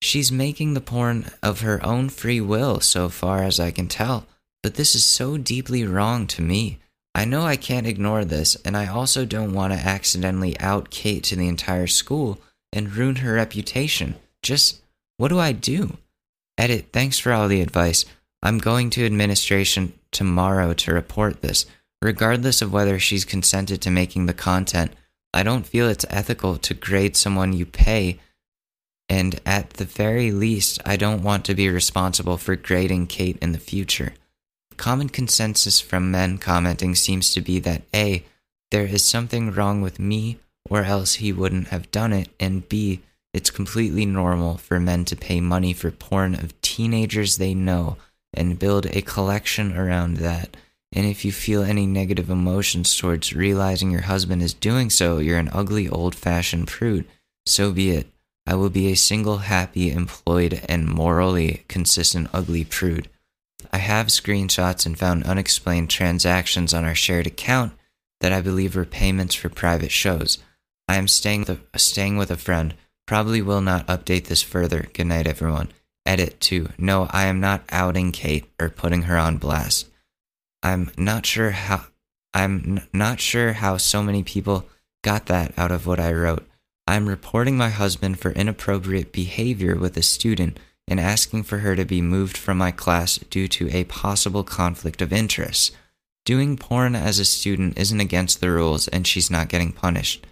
[0.02, 4.28] She's making the porn of her own free will, so far as I can tell,
[4.62, 6.80] but this is so deeply wrong to me.
[7.13, 11.24] I know I can't ignore this, and I also don't want to accidentally out Kate
[11.26, 12.39] to the entire school
[12.74, 14.15] and ruin her reputation.
[14.41, 14.82] Just
[15.17, 15.98] what do I do?
[16.58, 18.06] Edit, thanks for all the advice.
[18.46, 21.66] I'm going to administration tomorrow to report this.
[22.00, 24.94] Regardless of whether she's consented to making the content,
[25.34, 28.20] I don't feel it's ethical to grade someone you pay,
[29.10, 33.52] and at the very least, I don't want to be responsible for grading Kate in
[33.52, 34.14] the future.
[34.78, 38.24] Common consensus from men commenting seems to be that A,
[38.70, 40.38] there is something wrong with me,
[40.70, 43.02] or else he wouldn't have done it, and B,
[43.34, 47.98] it's completely normal for men to pay money for porn of teenagers they know
[48.36, 50.56] and build a collection around that.
[50.91, 55.39] And if you feel any negative emotions towards realizing your husband is doing so, you're
[55.39, 57.06] an ugly, old fashioned prude.
[57.45, 58.08] So be it.
[58.48, 63.10] I will be a single, happy, employed, and morally consistent ugly prude.
[63.74, 67.74] I have screenshots and found unexplained transactions on our shared account
[68.21, 70.38] that I believe were payments for private shows.
[70.88, 72.76] I am staying a, staying with a friend.
[73.08, 74.88] Probably will not update this further.
[74.93, 75.69] Good night, everyone.
[76.06, 76.70] Edit 2.
[76.78, 79.88] No, I am not outing Kate or putting her on blast.
[80.62, 81.86] I'm not sure how
[82.34, 84.68] I'm n- not sure how so many people
[85.04, 86.48] got that out of what I wrote.
[86.88, 91.86] I'm reporting my husband for inappropriate behavior with a student and asking for her to
[91.86, 95.76] be moved from my class due to a possible conflict of interest.
[96.26, 100.26] Doing porn as a student isn't against the rules and she's not getting punished.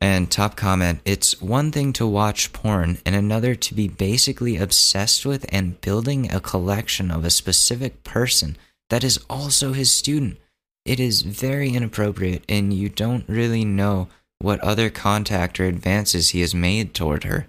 [0.00, 5.26] And top comment it's one thing to watch porn and another to be basically obsessed
[5.26, 8.56] with and building a collection of a specific person
[8.90, 10.38] that is also his student.
[10.84, 16.40] It is very inappropriate, and you don't really know what other contact or advances he
[16.42, 17.48] has made toward her.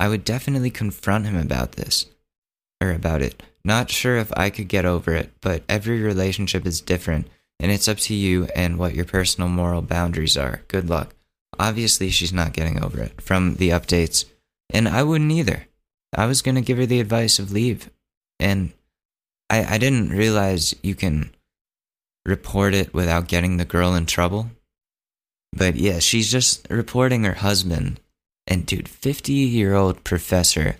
[0.00, 2.06] I would definitely confront him about this,
[2.82, 3.40] or about it.
[3.64, 7.28] Not sure if I could get over it, but every relationship is different,
[7.60, 10.62] and it's up to you and what your personal moral boundaries are.
[10.66, 11.14] Good luck.
[11.58, 14.24] Obviously, she's not getting over it from the updates,
[14.70, 15.66] and I wouldn't either.
[16.16, 17.90] I was going to give her the advice of leave,
[18.38, 18.72] and
[19.50, 21.30] I, I didn't realize you can
[22.24, 24.50] report it without getting the girl in trouble.
[25.52, 28.00] But yeah, she's just reporting her husband.
[28.46, 30.76] And dude, 50 year old professor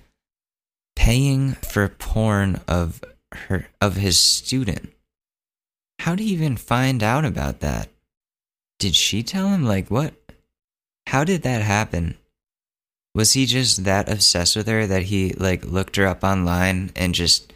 [0.96, 4.92] paying for porn of her of his student.
[6.00, 7.88] How do you even find out about that?
[8.78, 10.14] Did she tell him like what?
[11.06, 12.16] How did that happen?
[13.14, 17.14] Was he just that obsessed with her that he like looked her up online and
[17.14, 17.52] just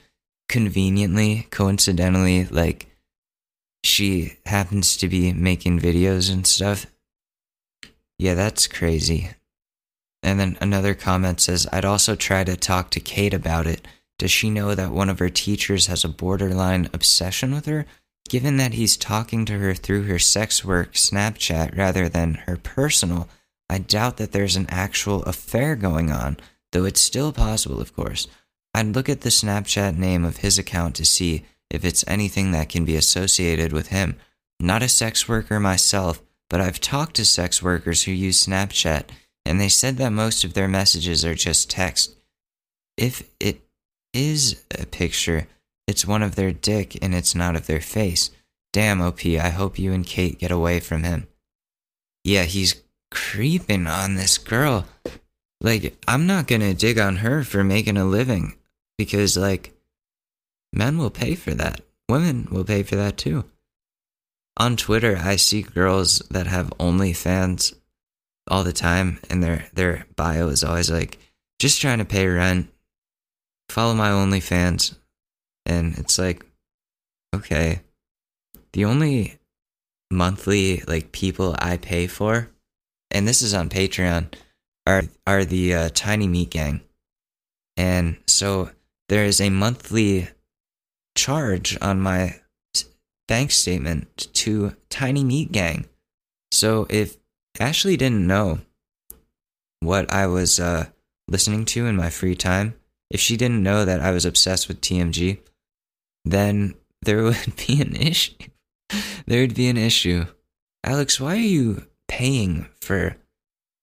[0.49, 2.87] conveniently, coincidentally, like
[3.85, 6.87] she happens to be making videos and stuff.
[8.19, 9.31] Yeah, that's crazy.
[10.23, 13.87] And then another comment says, I'd also try to talk to Kate about it.
[14.19, 17.87] Does she know that one of her teachers has a borderline obsession with her?
[18.29, 23.29] Given that he's talking to her through her sex work Snapchat rather than her personal,
[23.71, 26.39] I doubt that there's an actual affair going on,
[26.73, 28.27] though it's still possible, of course.
[28.75, 32.69] I'd look at the Snapchat name of his account to see if it's anything that
[32.69, 34.17] can be associated with him.
[34.61, 39.05] Not a sex worker myself, but I've talked to sex workers who use Snapchat,
[39.45, 42.17] and they said that most of their messages are just text.
[42.97, 43.63] If it
[44.13, 45.47] is a picture,
[45.87, 48.31] it's one of their dick and it's not of their face.
[48.73, 51.29] Damn, OP, I hope you and Kate get away from him.
[52.25, 54.87] Yeah, he's creeping on this girl.
[55.61, 58.57] Like, I'm not gonna dig on her for making a living
[58.97, 59.75] because, like,
[60.73, 61.81] men will pay for that.
[62.09, 63.45] Women will pay for that too.
[64.57, 67.75] On Twitter, I see girls that have OnlyFans
[68.49, 71.19] all the time, and their their bio is always like,
[71.59, 72.73] "Just trying to pay rent.
[73.69, 74.97] Follow my OnlyFans,"
[75.67, 76.45] and it's like,
[77.35, 77.83] okay.
[78.73, 79.39] The only
[80.11, 82.51] monthly like people I pay for,
[83.11, 84.33] and this is on Patreon,
[84.87, 86.81] are are the uh, Tiny Meat Gang,
[87.77, 88.71] and so
[89.09, 90.29] there is a monthly
[91.17, 92.41] charge on my
[93.27, 95.87] bank statement to Tiny Meat Gang.
[96.51, 97.17] So if
[97.61, 98.61] Ashley didn't know
[99.81, 100.87] what I was uh,
[101.29, 102.75] listening to in my free time,
[103.11, 105.39] if she didn't know that I was obsessed with TMG,
[106.25, 108.35] then there would be an issue.
[109.27, 110.27] there would be an issue.
[110.85, 111.88] Alex, why are you
[112.19, 113.17] paying for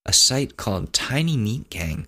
[0.05, 2.05] a site called Tiny Meat Gang?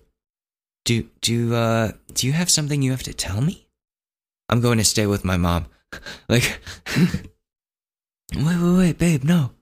[0.84, 3.66] Do do uh do you have something you have to tell me?
[4.50, 5.68] I'm going to stay with my mom.
[6.28, 6.60] like
[8.36, 9.52] wait, wait, wait, babe, no.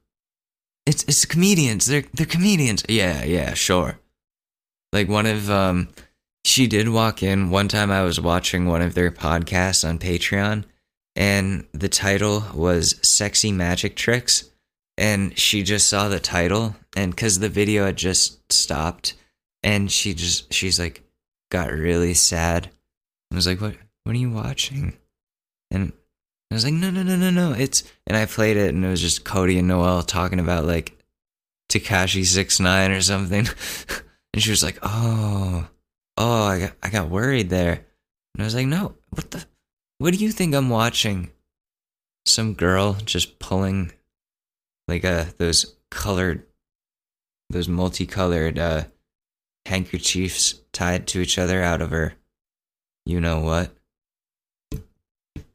[0.86, 1.86] It's it's comedians.
[1.86, 2.82] They're they're comedians.
[2.88, 4.00] Yeah, yeah, sure.
[4.92, 5.88] Like one of um
[6.44, 10.64] she did walk in one time I was watching one of their podcasts on Patreon
[11.14, 14.50] and the title was Sexy Magic Tricks
[14.98, 19.14] and she just saw the title and cuz the video had just stopped
[19.62, 21.02] and she just she's like
[21.50, 22.70] got really sad.
[23.32, 24.96] I was like, "What what are you watching?"
[25.70, 25.92] And
[26.50, 27.52] I was like, no, no, no, no, no.
[27.52, 30.96] It's and I played it, and it was just Cody and Noel talking about like
[31.68, 33.48] Tekashi Six Nine or something,
[34.32, 35.68] and she was like, oh,
[36.16, 37.84] oh, I got, I got worried there,
[38.34, 39.44] and I was like, no, what the,
[39.98, 41.30] what do you think I'm watching?
[42.26, 43.92] Some girl just pulling
[44.88, 46.44] like uh those colored,
[47.50, 48.84] those multicolored uh
[49.66, 52.14] handkerchiefs tied to each other out of her,
[53.04, 53.70] you know what?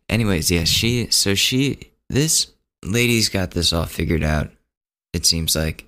[0.09, 2.51] Anyways, yeah, she so she this
[2.83, 4.51] lady's got this all figured out.
[5.13, 5.85] It seems like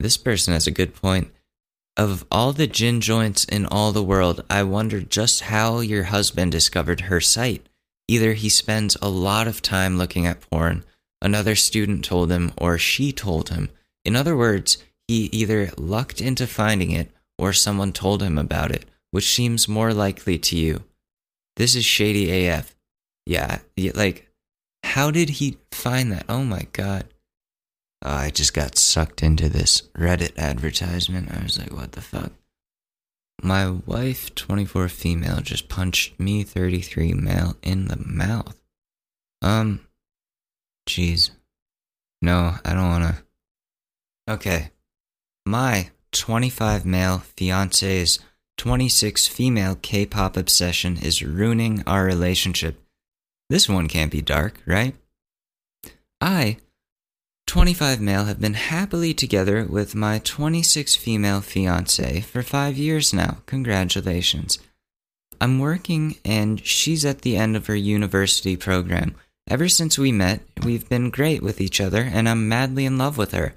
[0.00, 1.32] this person has a good point.
[1.96, 6.50] Of all the gin joints in all the world, I wonder just how your husband
[6.50, 7.68] discovered her site.
[8.08, 10.84] Either he spends a lot of time looking at porn,
[11.22, 13.70] another student told him, or she told him.
[14.04, 18.84] In other words, he either lucked into finding it or someone told him about it,
[19.10, 20.84] which seems more likely to you.
[21.56, 22.74] This is shady AF.
[23.26, 23.60] Yeah,
[23.94, 24.30] like,
[24.82, 26.26] how did he find that?
[26.28, 27.06] Oh my god.
[28.02, 31.30] Oh, I just got sucked into this Reddit advertisement.
[31.34, 32.32] I was like, what the fuck?
[33.42, 38.60] My wife, 24 female, just punched me, 33 male, in the mouth.
[39.42, 39.80] Um,
[40.86, 41.30] jeez.
[42.22, 43.18] No, I don't wanna.
[44.28, 44.70] Okay.
[45.46, 48.18] My 25 male fiance's
[48.56, 52.80] 26 female K pop obsession is ruining our relationship.
[53.50, 54.94] This one can't be dark, right?
[56.20, 56.58] I
[57.46, 63.38] 25 male have been happily together with my 26 female fiance for five years now.
[63.46, 64.58] Congratulations.
[65.40, 69.14] I'm working and she's at the end of her university program.
[69.48, 73.18] Ever since we met, we've been great with each other and I'm madly in love
[73.18, 73.54] with her.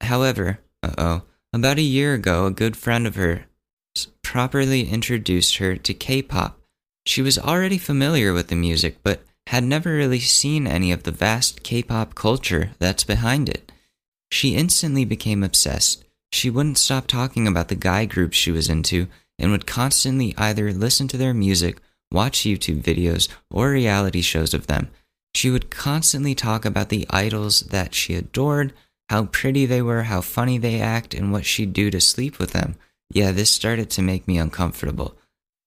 [0.00, 3.40] However, uh oh, about a year ago, a good friend of hers
[4.22, 6.60] properly introduced her to K pop.
[7.04, 11.10] She was already familiar with the music, but had never really seen any of the
[11.10, 13.72] vast K pop culture that's behind it.
[14.30, 16.04] She instantly became obsessed.
[16.30, 19.08] She wouldn't stop talking about the guy groups she was into
[19.38, 21.78] and would constantly either listen to their music,
[22.12, 24.90] watch YouTube videos, or reality shows of them.
[25.34, 28.72] She would constantly talk about the idols that she adored,
[29.08, 32.52] how pretty they were, how funny they act, and what she'd do to sleep with
[32.52, 32.76] them.
[33.10, 35.16] Yeah, this started to make me uncomfortable.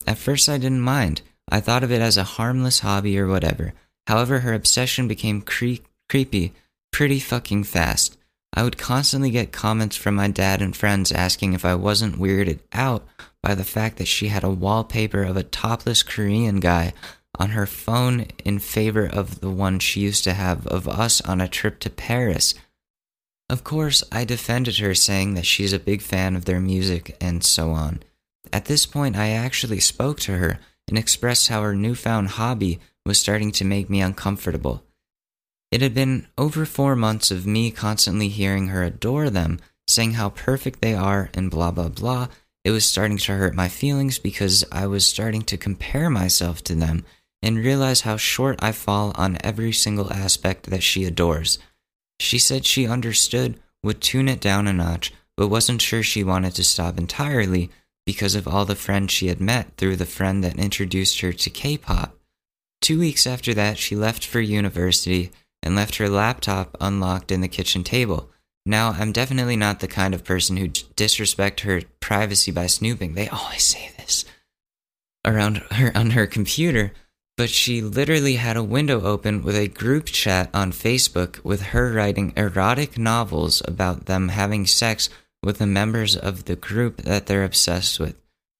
[0.06, 1.22] At first, I didn't mind.
[1.50, 3.74] I thought of it as a harmless hobby or whatever.
[4.08, 6.54] However, her obsession became cre- creepy
[6.92, 8.18] pretty fucking fast.
[8.54, 12.60] I would constantly get comments from my dad and friends asking if I wasn't weirded
[12.74, 13.08] out
[13.42, 16.94] by the fact that she had a wallpaper of a topless Korean guy
[17.40, 21.42] on her phone in favor of the one she used to have of us on
[21.42, 22.54] a trip to Paris.
[23.50, 27.44] Of course, I defended her, saying that she's a big fan of their music and
[27.44, 28.04] so on.
[28.54, 33.20] At this point, I actually spoke to her and expressed how her newfound hobby was
[33.20, 34.84] starting to make me uncomfortable.
[35.72, 40.30] It had been over four months of me constantly hearing her adore them, saying how
[40.30, 42.28] perfect they are, and blah blah blah.
[42.64, 46.76] It was starting to hurt my feelings because I was starting to compare myself to
[46.76, 47.06] them
[47.42, 51.60] and realize how short I fall on every single aspect that she adores.
[52.20, 56.54] She said she understood, would tune it down a notch, but wasn't sure she wanted
[56.56, 57.72] to stop entirely
[58.06, 61.50] because of all the friends she had met through the friend that introduced her to
[61.50, 62.16] K pop.
[62.82, 65.32] Two weeks after that, she left for university
[65.64, 68.30] and left her laptop unlocked in the kitchen table.
[68.66, 73.14] Now, I'm definitely not the kind of person who disrespect her privacy by snooping.
[73.14, 74.26] They always say this
[75.26, 76.92] around her on her computer,
[77.38, 81.92] but she literally had a window open with a group chat on Facebook with her
[81.92, 85.10] writing erotic novels about them having sex
[85.44, 88.16] with the members of the group that they're obsessed with.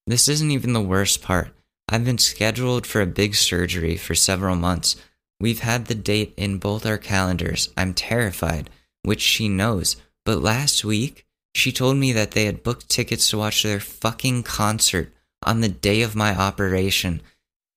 [0.06, 1.50] This isn't even the worst part.
[1.88, 4.96] I've been scheduled for a big surgery for several months.
[5.38, 7.68] We've had the date in both our calendars.
[7.76, 8.70] I'm terrified,
[9.02, 9.96] which she knows.
[10.24, 14.44] But last week, she told me that they had booked tickets to watch their fucking
[14.44, 15.12] concert
[15.44, 17.20] on the day of my operation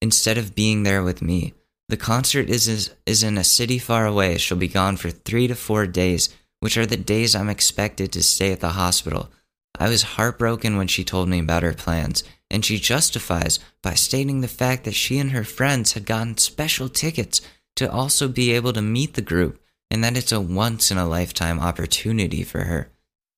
[0.02, 1.54] instead of being there with me.
[1.88, 2.68] The concert is,
[3.06, 4.38] is, in a city far away.
[4.38, 6.30] She'll be gone for three to four days,
[6.60, 9.30] which are the days I'm expected to stay at the hospital.
[9.78, 14.42] I was heartbroken when she told me about her plans, and she justifies by stating
[14.42, 17.42] the fact that she and her friends had gotten special tickets
[17.76, 21.08] to also be able to meet the group, and that it's a once in a
[21.08, 22.90] lifetime opportunity for her.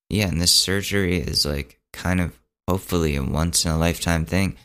[0.10, 4.56] Yeah, and this surgery is like kind of hopefully a once in a lifetime thing.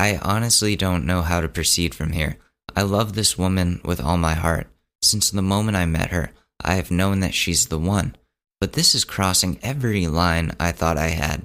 [0.00, 2.38] I honestly don't know how to proceed from here.
[2.74, 4.66] I love this woman with all my heart.
[5.02, 8.16] Since the moment I met her, I have known that she's the one.
[8.62, 11.44] But this is crossing every line I thought I had.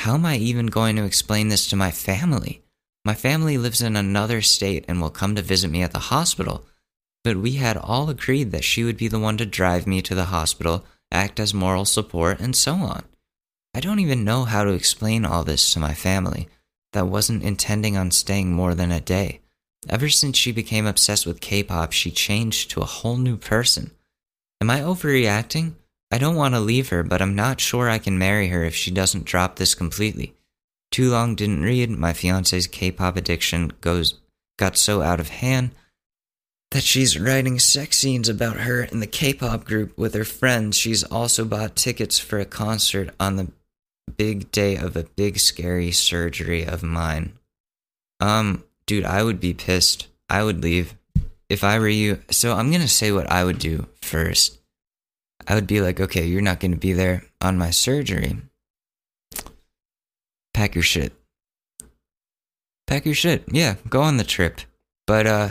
[0.00, 2.62] How am I even going to explain this to my family?
[3.06, 6.66] My family lives in another state and will come to visit me at the hospital.
[7.22, 10.14] But we had all agreed that she would be the one to drive me to
[10.14, 13.04] the hospital, act as moral support, and so on.
[13.74, 16.50] I don't even know how to explain all this to my family
[16.94, 19.40] that wasn't intending on staying more than a day.
[19.88, 23.90] Ever since she became obsessed with K pop, she changed to a whole new person.
[24.60, 25.74] Am I overreacting?
[26.10, 28.74] I don't want to leave her, but I'm not sure I can marry her if
[28.74, 30.34] she doesn't drop this completely.
[30.90, 34.20] Too long didn't read, my fiance's K pop addiction goes
[34.58, 35.72] got so out of hand
[36.74, 40.76] that she's writing sex scenes about her in the K-pop group with her friends.
[40.76, 43.52] She's also bought tickets for a concert on the
[44.10, 47.38] big day of a big scary surgery of mine.
[48.20, 50.08] Um, dude, I would be pissed.
[50.28, 50.94] I would leave
[51.48, 52.20] if I were you.
[52.30, 54.58] So I'm going to say what I would do first.
[55.46, 58.38] I would be like, "Okay, you're not going to be there on my surgery.
[60.54, 61.12] Pack your shit.
[62.86, 63.44] Pack your shit.
[63.50, 64.60] Yeah, go on the trip.
[65.06, 65.48] But uh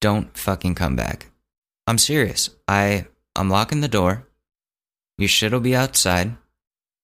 [0.00, 1.26] don't fucking come back.
[1.86, 2.50] I'm serious.
[2.68, 4.26] I I'm locking the door.
[5.18, 6.36] Your shit'll be outside.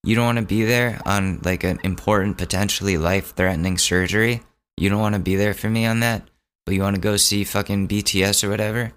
[0.05, 4.43] You don't want to be there on like an important, potentially life-threatening surgery.
[4.77, 6.29] You don't want to be there for me on that,
[6.67, 8.93] but you want to go see fucking BTS or whatever.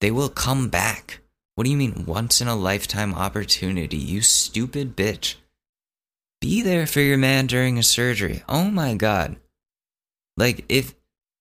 [0.00, 1.20] They will come back.
[1.54, 3.98] What do you mean once in a lifetime opportunity?
[3.98, 5.34] You stupid bitch.
[6.40, 8.42] Be there for your man during a surgery.
[8.48, 9.36] Oh my god.
[10.38, 10.94] Like if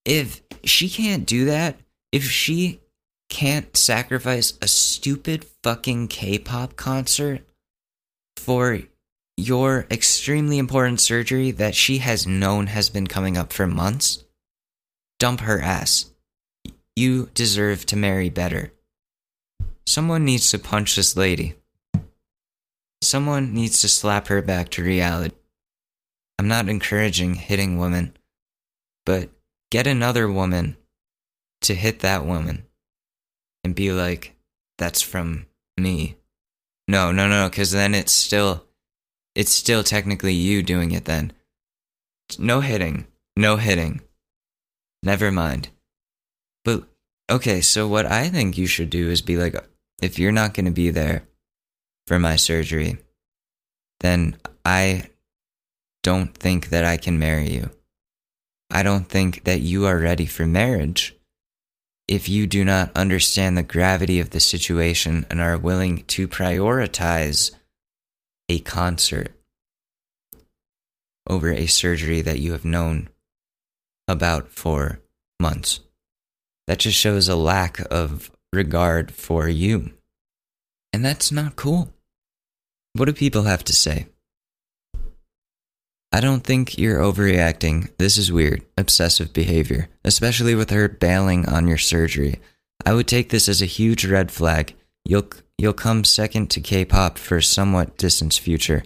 [0.04, 1.78] if she can't do that,
[2.12, 2.82] if she
[3.30, 7.44] can't sacrifice a stupid fucking K-pop concert
[8.40, 8.80] for
[9.38, 14.24] your extremely important surgery that she has known has been coming up for months,
[15.20, 16.12] dump her ass.
[16.96, 18.74] You deserve to marry better.
[19.86, 21.56] Someone needs to punch this lady.
[23.02, 25.36] Someone needs to slap her back to reality.
[26.38, 28.18] I'm not encouraging hitting women,
[29.06, 29.30] but
[29.72, 30.78] get another woman
[31.62, 32.66] to hit that woman
[33.64, 34.36] and be like,
[34.78, 36.19] that's from me.
[36.90, 38.66] No, no, no, because then it's still,
[39.36, 41.34] it's still technically you doing it then.
[42.40, 43.06] No hitting,
[43.38, 44.02] no hitting.
[45.04, 45.70] Never mind.
[46.66, 46.86] But,
[47.30, 49.56] okay, so what I think you should do is be like,
[50.02, 51.28] if you're not going to be there
[52.08, 52.98] for my surgery,
[54.00, 55.12] then I
[56.02, 57.70] don't think that I can marry you.
[58.72, 61.16] I don't think that you are ready for marriage
[62.10, 67.52] if you do not understand the gravity of the situation and are willing to prioritize
[68.50, 69.32] a concert
[71.28, 73.10] over a surgery that you have known
[74.08, 75.00] about for
[75.40, 75.82] months.
[76.66, 79.94] That just shows a lack of regard for you.
[80.92, 81.94] And that's not cool.
[82.94, 84.08] What do people have to say?
[86.12, 87.90] I don't think you're overreacting.
[87.98, 92.40] This is weird, obsessive behavior, especially with her bailing on your surgery.
[92.84, 94.74] I would take this as a huge red flag.
[95.06, 98.84] You'll you'll come second to K-pop for a somewhat distant future.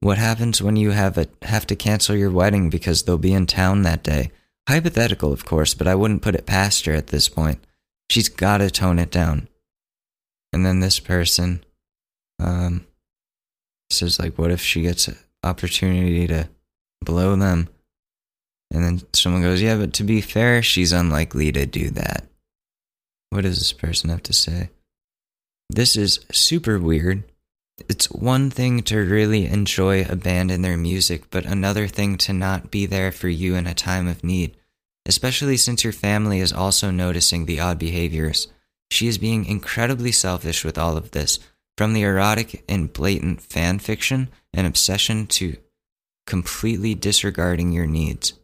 [0.00, 3.46] What happens when you have a have to cancel your wedding because they'll be in
[3.46, 4.32] town that day?
[4.68, 7.64] Hypothetical, of course, but I wouldn't put it past her at this point.
[8.10, 9.48] She's got to tone it down.
[10.52, 11.64] And then this person
[12.40, 12.86] um
[13.88, 16.48] says like what if she gets an opportunity to
[17.06, 17.70] blow them.
[18.70, 22.26] And then someone goes, Yeah, but to be fair, she's unlikely to do that.
[23.30, 24.68] What does this person have to say?
[25.70, 27.24] This is super weird.
[27.88, 32.32] It's one thing to really enjoy a band and their music, but another thing to
[32.32, 34.56] not be there for you in a time of need,
[35.04, 38.48] especially since your family is also noticing the odd behaviors.
[38.90, 41.38] She is being incredibly selfish with all of this,
[41.76, 45.56] from the erotic and blatant fan fiction and obsession to
[46.26, 48.34] completely disregarding your needs.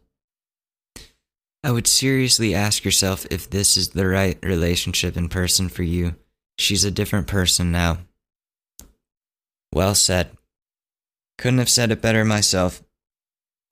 [1.63, 6.15] I would seriously ask yourself if this is the right relationship in person for you.
[6.57, 7.99] She's a different person now.
[9.73, 10.31] Well said.
[11.37, 12.83] Couldn't have said it better myself.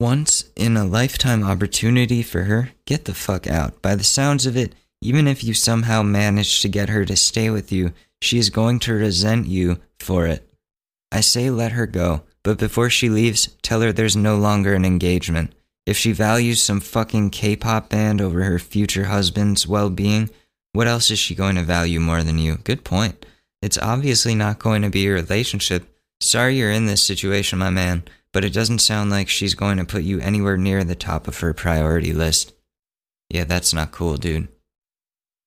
[0.00, 3.80] Once in a lifetime opportunity for her, get the fuck out.
[3.82, 7.50] By the sounds of it, even if you somehow manage to get her to stay
[7.50, 10.48] with you, she is going to resent you for it.
[11.12, 12.22] I say let her go.
[12.44, 15.54] But before she leaves, tell her there's no longer an engagement.
[15.86, 20.30] If she values some fucking K pop band over her future husband's well being,
[20.72, 22.56] what else is she going to value more than you?
[22.58, 23.26] Good point.
[23.60, 25.86] It's obviously not going to be a relationship.
[26.20, 29.84] Sorry you're in this situation, my man, but it doesn't sound like she's going to
[29.84, 32.54] put you anywhere near the top of her priority list.
[33.28, 34.48] Yeah, that's not cool, dude.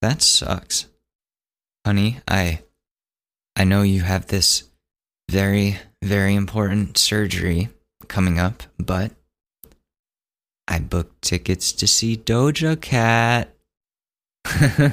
[0.02, 0.86] That sucks.
[1.84, 2.62] Honey, I
[3.54, 4.64] I know you have this
[5.30, 7.68] very very important surgery
[8.08, 9.12] coming up, but
[10.68, 13.54] I booked tickets to see Doja Cat.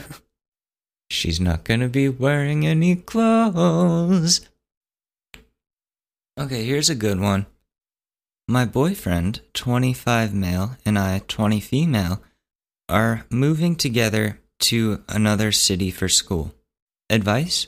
[1.10, 4.42] She's not gonna be wearing any clothes.
[6.40, 7.46] Okay, here's a good one.
[8.48, 12.22] My boyfriend, 25 male, and I, 20 female,
[12.90, 16.54] are moving together to another city for school.
[17.10, 17.68] Advice?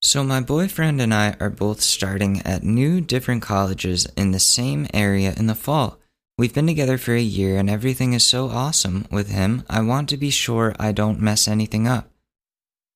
[0.00, 4.86] So, my boyfriend and I are both starting at new different colleges in the same
[4.94, 5.98] area in the fall.
[6.38, 9.64] We've been together for a year and everything is so awesome with him.
[9.68, 12.12] I want to be sure I don't mess anything up.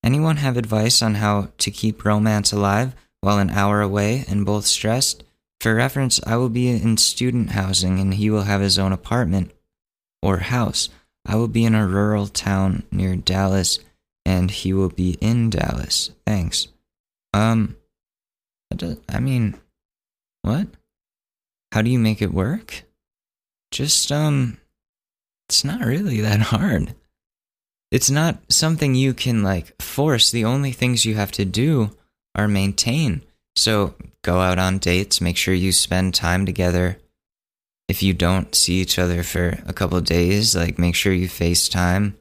[0.04, 4.66] Anyone have advice on how to keep romance alive while an hour away and both
[4.66, 5.24] stressed?
[5.60, 9.52] For reference, I will be in student housing and he will have his own apartment
[10.22, 10.88] or house.
[11.26, 13.80] I will be in a rural town near Dallas
[14.24, 16.12] and he will be in Dallas.
[16.24, 16.68] Thanks.
[17.32, 17.76] Um,
[19.08, 19.54] I mean,
[20.42, 20.68] what?
[21.72, 22.84] How do you make it work?
[23.72, 24.58] just um
[25.48, 26.94] it's not really that hard.
[27.90, 30.30] It's not something you can like force.
[30.30, 31.90] The only things you have to do
[32.34, 33.22] are maintain.
[33.56, 36.98] So go out on dates, make sure you spend time together.
[37.88, 42.14] If you don't see each other for a couple days, like make sure you FaceTime,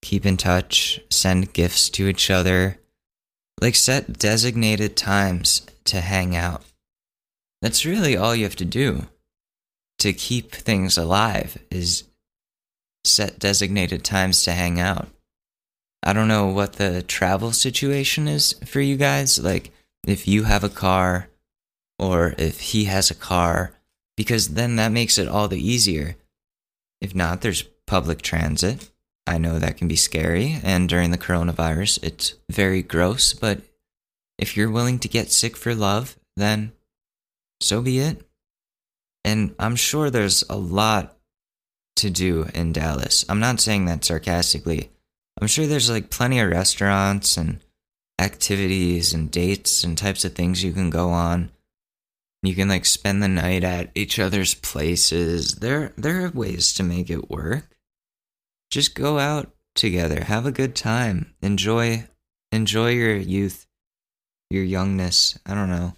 [0.00, 2.78] keep in touch, send gifts to each other.
[3.60, 6.62] Like set designated times to hang out.
[7.60, 9.06] That's really all you have to do
[9.98, 12.04] to keep things alive is
[13.04, 15.08] set designated times to hang out.
[16.02, 19.38] I don't know what the travel situation is for you guys.
[19.38, 19.70] Like,
[20.04, 21.28] if you have a car
[21.98, 23.72] or if he has a car,
[24.16, 26.16] because then that makes it all the easier.
[27.00, 28.90] If not, there's public transit.
[29.26, 33.60] I know that can be scary, and during the coronavirus, it's very gross, but
[34.38, 36.72] if you're willing to get sick for love, then
[37.60, 38.20] so be it.
[39.24, 41.16] And I'm sure there's a lot
[41.96, 43.24] to do in Dallas.
[43.28, 44.90] I'm not saying that sarcastically.
[45.40, 47.60] I'm sure there's like plenty of restaurants and
[48.18, 51.50] activities and dates and types of things you can go on.
[52.42, 55.56] You can like spend the night at each other's places.
[55.56, 57.71] There there are ways to make it work.
[58.72, 61.34] Just go out together, have a good time.
[61.42, 62.08] Enjoy
[62.50, 63.66] enjoy your youth,
[64.48, 65.38] your youngness.
[65.44, 65.92] I don't know.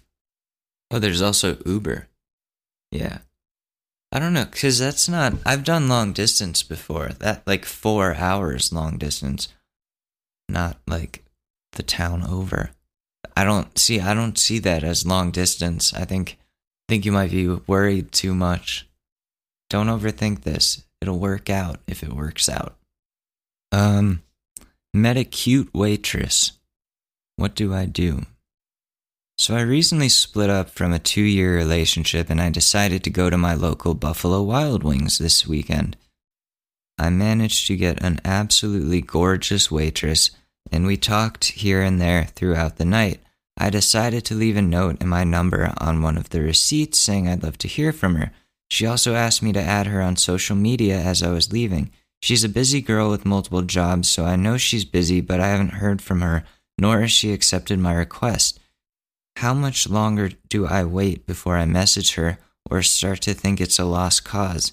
[0.91, 2.09] Oh, there's also Uber.
[2.91, 3.18] Yeah.
[4.11, 5.35] I don't know, because that's not.
[5.47, 7.11] I've done long distance before.
[7.20, 9.49] That, like, four hours long distance.
[10.49, 11.25] Not like
[11.72, 12.70] the town over.
[13.37, 14.01] I don't see.
[14.01, 15.95] I don't see that as long distance.
[15.95, 16.39] I think.
[16.89, 18.89] Think you might be worried too much.
[19.70, 20.85] Don't overthink this.
[21.05, 22.78] It'll work out if it works out.
[23.70, 24.22] Um,
[24.94, 26.52] met a cute waitress.
[27.36, 28.22] What do I do?
[29.36, 33.28] So I recently split up from a two year relationship and I decided to go
[33.28, 35.98] to my local Buffalo Wild Wings this weekend.
[36.98, 40.30] I managed to get an absolutely gorgeous waitress
[40.72, 43.20] and we talked here and there throughout the night.
[43.59, 47.28] I decided to leave a note and my number on one of the receipts saying
[47.28, 48.32] I'd love to hear from her.
[48.71, 51.93] She also asked me to add her on social media as I was leaving.
[52.23, 55.75] She's a busy girl with multiple jobs, so I know she's busy, but I haven't
[55.75, 56.45] heard from her,
[56.79, 58.59] nor has she accepted my request.
[59.37, 62.39] How much longer do I wait before I message her
[62.71, 64.73] or start to think it's a lost cause?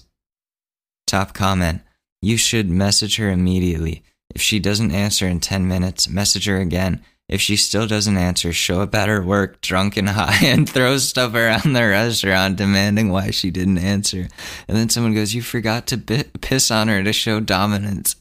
[1.06, 1.82] Top comment
[2.22, 4.02] You should message her immediately.
[4.34, 7.02] If she doesn't answer in 10 minutes, message her again.
[7.28, 10.98] If she still doesn't answer, show up at her work drunk and high and throw
[10.98, 14.28] stuff around the restaurant demanding why she didn't answer.
[14.68, 18.16] And then someone goes, You forgot to piss on her to show dominance.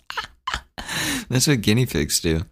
[1.30, 2.45] That's what guinea pigs do.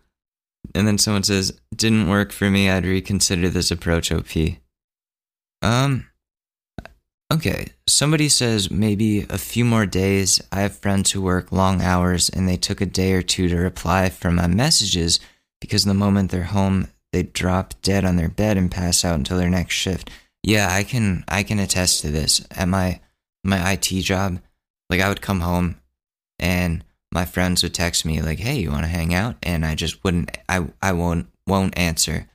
[0.76, 2.70] And then someone says, didn't work for me.
[2.70, 4.30] I'd reconsider this approach, OP.
[5.62, 6.08] Um,
[7.34, 7.68] okay.
[7.88, 10.41] Somebody says maybe a few more days.
[10.52, 13.56] I have friends who work long hours and they took a day or two to
[13.56, 15.20] reply from my messages
[15.62, 19.38] because the moment they're home, they drop dead on their bed and pass out until
[19.38, 20.10] their next shift.
[20.43, 22.45] Yeah, I can I can attest to this.
[22.51, 22.99] At my
[23.43, 24.39] my IT job,
[24.89, 25.80] like I would come home
[26.38, 29.76] and my friends would text me like, "Hey, you want to hang out?" and I
[29.76, 32.28] just wouldn't I I won't won't answer.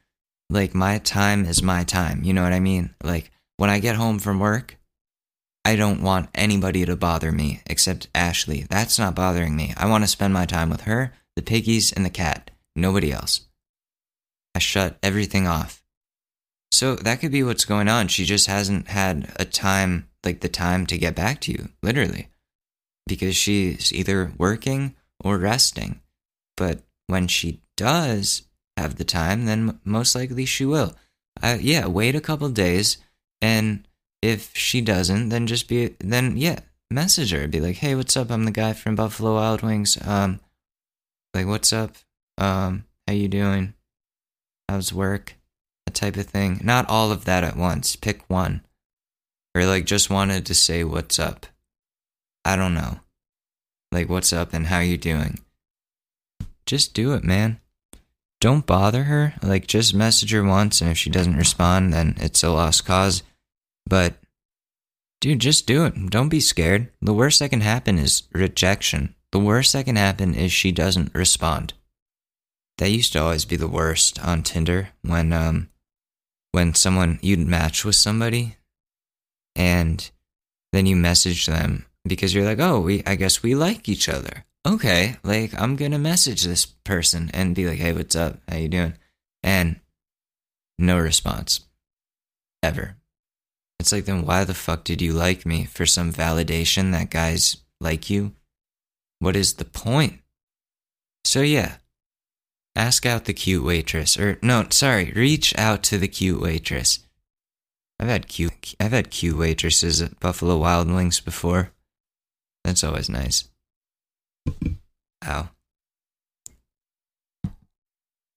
[0.50, 2.94] Like my time is my time, you know what I mean?
[3.02, 4.76] Like when I get home from work,
[5.64, 8.66] I don't want anybody to bother me except Ashley.
[8.68, 9.72] That's not bothering me.
[9.76, 12.50] I want to spend my time with her, the piggies, and the cat.
[12.76, 13.42] Nobody else.
[14.54, 15.82] I shut everything off.
[16.72, 18.08] So that could be what's going on.
[18.08, 22.28] She just hasn't had a time, like the time to get back to you, literally
[23.06, 26.00] because she's either working or resting.
[26.56, 28.42] But when she does
[28.76, 30.94] have the time, then most likely she will.
[31.42, 32.98] Yeah, wait a couple days,
[33.40, 33.86] and
[34.22, 36.60] if she doesn't, then just be then yeah,
[36.90, 37.48] message her.
[37.48, 38.30] Be like, hey, what's up?
[38.30, 39.98] I'm the guy from Buffalo Wild Wings.
[40.06, 40.40] Um,
[41.34, 41.96] like, what's up?
[42.39, 43.74] Um, how you doing?
[44.68, 45.35] How's work?
[45.87, 46.61] That type of thing.
[46.62, 47.97] Not all of that at once.
[47.97, 48.62] Pick one,
[49.55, 51.47] or like just wanted to say what's up.
[52.45, 53.01] I don't know.
[53.95, 55.41] Like, what's up and how you doing?
[56.66, 57.61] Just do it, man.
[58.41, 59.35] Don't bother her.
[59.41, 63.22] Like, just message her once, and if she doesn't respond, then it's a lost cause.
[63.87, 64.14] But
[65.20, 66.11] dude, just do it.
[66.11, 66.89] Don't be scared.
[67.01, 69.14] The worst that can happen is rejection.
[69.30, 71.72] The worst that can happen is she doesn't respond.
[72.78, 75.68] That used to always be the worst on Tinder when um
[76.52, 78.56] when someone you'd match with somebody
[79.54, 80.10] and
[80.72, 84.44] then you message them because you're like, "Oh, we I guess we like each other."
[84.66, 88.38] Okay, like I'm going to message this person and be like, "Hey, what's up?
[88.48, 88.94] How you doing?"
[89.42, 89.80] And
[90.78, 91.60] no response.
[92.62, 92.96] Ever.
[93.78, 95.64] It's like, then why the fuck did you like me?
[95.64, 98.32] For some validation that guys like you?
[99.18, 100.20] What is the point?
[101.24, 101.76] So, yeah.
[102.76, 104.18] Ask out the cute waitress.
[104.18, 107.00] Or, no, sorry, reach out to the cute waitress.
[108.00, 111.70] I've had cute, I've had cute waitresses at Buffalo Wild Wings before.
[112.64, 113.44] That's always nice.
[115.24, 115.48] Ow.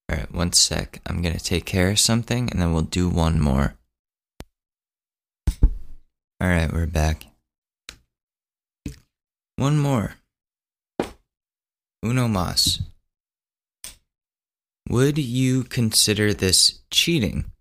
[0.09, 1.01] Alright, one sec.
[1.05, 3.75] I'm gonna take care of something and then we'll do one more.
[6.41, 7.25] Alright, we're back.
[9.55, 10.15] One more.
[12.05, 12.79] Uno mas.
[14.89, 17.51] Would you consider this cheating?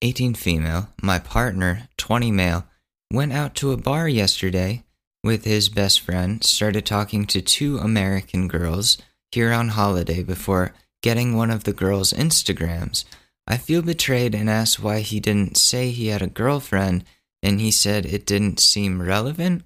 [0.00, 2.66] 18 female, my partner, 20 male,
[3.12, 4.84] went out to a bar yesterday
[5.24, 8.98] with his best friend, started talking to two American girls
[9.32, 10.72] here on holiday before
[11.02, 13.04] getting one of the girls' Instagrams.
[13.48, 17.04] I feel betrayed and asked why he didn't say he had a girlfriend,
[17.42, 19.64] and he said it didn't seem relevant.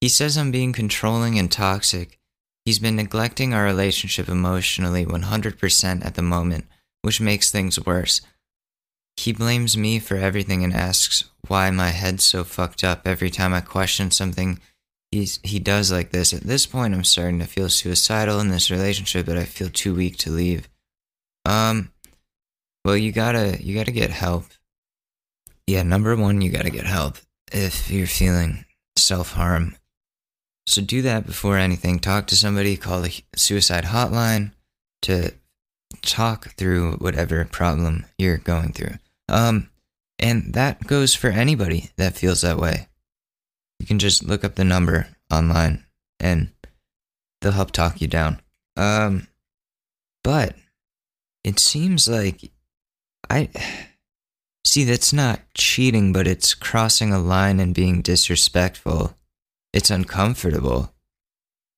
[0.00, 2.18] He says I'm being controlling and toxic.
[2.64, 6.64] He's been neglecting our relationship emotionally 100% at the moment,
[7.02, 8.20] which makes things worse.
[9.16, 13.52] He blames me for everything and asks why my head's so fucked up every time
[13.52, 14.60] I question something
[15.14, 16.32] he's he does like this.
[16.32, 19.94] At this point, I'm starting to feel suicidal in this relationship, but I feel too
[19.94, 20.68] weak to leave.
[21.44, 21.92] Um,
[22.84, 24.46] well, you gotta you gotta get help.
[25.66, 27.18] Yeah, number one, you gotta get help
[27.52, 28.64] if you're feeling
[28.96, 29.76] self harm.
[30.66, 31.98] So do that before anything.
[31.98, 32.76] Talk to somebody.
[32.76, 34.52] Call the suicide hotline
[35.02, 35.34] to
[36.02, 38.94] talk through whatever problem you're going through.
[39.28, 39.70] Um,
[40.18, 42.88] and that goes for anybody that feels that way.
[43.78, 45.84] You can just look up the number online
[46.20, 46.50] and
[47.40, 48.40] they'll help talk you down.
[48.76, 49.28] Um,
[50.22, 50.56] but
[51.42, 52.50] it seems like
[53.28, 53.50] I
[54.64, 59.14] see that's not cheating, but it's crossing a line and being disrespectful.
[59.74, 60.94] It's uncomfortable.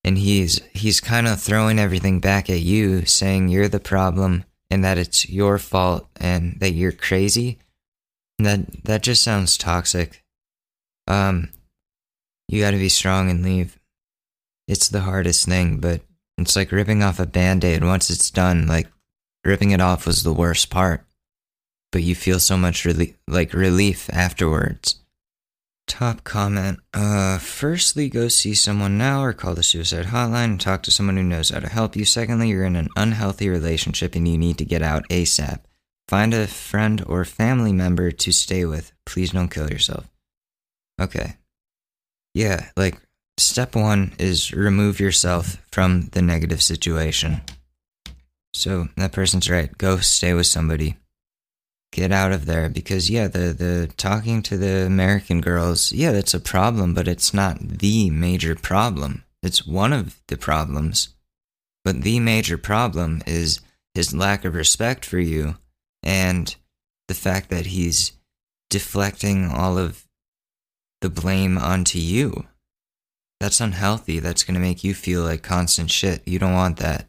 [0.04, 4.84] And he's he's kind of throwing everything back at you, saying you're the problem and
[4.84, 7.58] that it's your fault and that you're crazy.
[8.38, 10.22] And that that just sounds toxic.
[11.08, 11.48] Um
[12.48, 13.80] you got to be strong and leave.
[14.68, 16.02] It's the hardest thing, but
[16.38, 17.82] it's like ripping off a band aid.
[17.82, 18.88] Once it's done, like
[19.42, 21.04] ripping it off was the worst part.
[21.90, 25.00] But you feel so much rel- like relief afterwards.
[25.86, 26.80] Top comment.
[26.92, 31.16] Uh, firstly, go see someone now or call the suicide hotline and talk to someone
[31.16, 32.04] who knows how to help you.
[32.04, 35.60] Secondly, you're in an unhealthy relationship and you need to get out ASAP.
[36.08, 38.92] Find a friend or family member to stay with.
[39.04, 40.10] Please don't kill yourself.
[41.00, 41.36] Okay,
[42.36, 43.00] yeah, like
[43.38, 47.40] step one is remove yourself from the negative situation.
[48.52, 49.76] So that person's right.
[49.78, 50.96] Go stay with somebody.
[51.96, 56.34] Get out of there because yeah, the the talking to the American girls, yeah, that's
[56.34, 59.24] a problem, but it's not the major problem.
[59.42, 61.14] It's one of the problems.
[61.86, 63.60] But the major problem is
[63.94, 65.56] his lack of respect for you
[66.02, 66.54] and
[67.08, 68.12] the fact that he's
[68.68, 70.06] deflecting all of
[71.00, 72.44] the blame onto you.
[73.40, 74.18] That's unhealthy.
[74.18, 76.28] That's going to make you feel like constant shit.
[76.28, 77.06] You don't want that.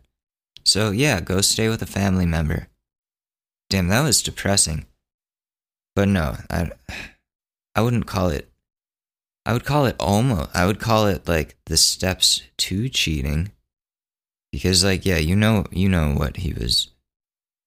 [0.63, 2.69] So, yeah, go stay with a family member.
[3.69, 4.85] Damn, that was depressing.
[5.95, 6.71] But no, I,
[7.75, 8.49] I wouldn't call it.
[9.45, 10.49] I would call it almost.
[10.53, 13.51] I would call it like the steps to cheating,
[14.51, 16.89] because like yeah, you know, you know what he was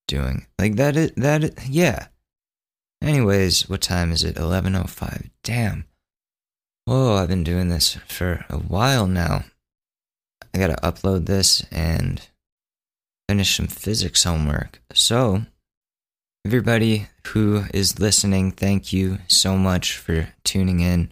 [0.07, 0.46] doing.
[0.59, 0.96] Like that.
[0.96, 1.66] Is, that.
[1.68, 2.07] Yeah.
[3.03, 4.36] Anyways, what time is it?
[4.36, 5.30] Eleven oh five.
[5.42, 5.86] Damn.
[6.84, 9.44] Whoa, I've been doing this for a while now.
[10.53, 12.20] I gotta upload this and
[13.28, 14.82] finish some physics homework.
[14.92, 15.42] So,
[16.45, 21.11] everybody who is listening, thank you so much for tuning in.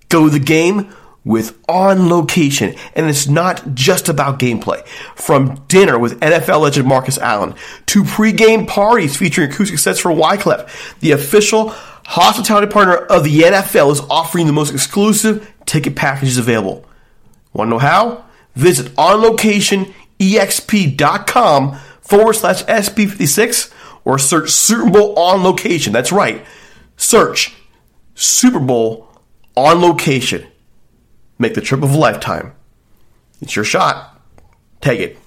[0.08, 0.94] Go the game
[1.26, 2.76] with On Location.
[2.96, 4.86] And it's not just about gameplay.
[5.16, 7.54] From dinner with NFL legend Marcus Allen
[7.88, 11.74] to pre-game parties featuring acoustic sets for Wyclef, the official
[12.06, 16.86] hospitality partner of the NFL is offering the most exclusive ticket packages available.
[17.54, 18.26] Want to know how?
[18.56, 23.74] Visit onlocationexp.com forward slash SB56
[24.06, 25.94] or search Super Bowl on location.
[25.94, 26.46] That's right.
[26.98, 27.56] Search
[28.16, 29.08] Super Bowl
[29.56, 30.46] on location.
[31.40, 32.54] Make the trip of a lifetime.
[33.42, 34.22] It's your shot.
[34.82, 35.18] Take it.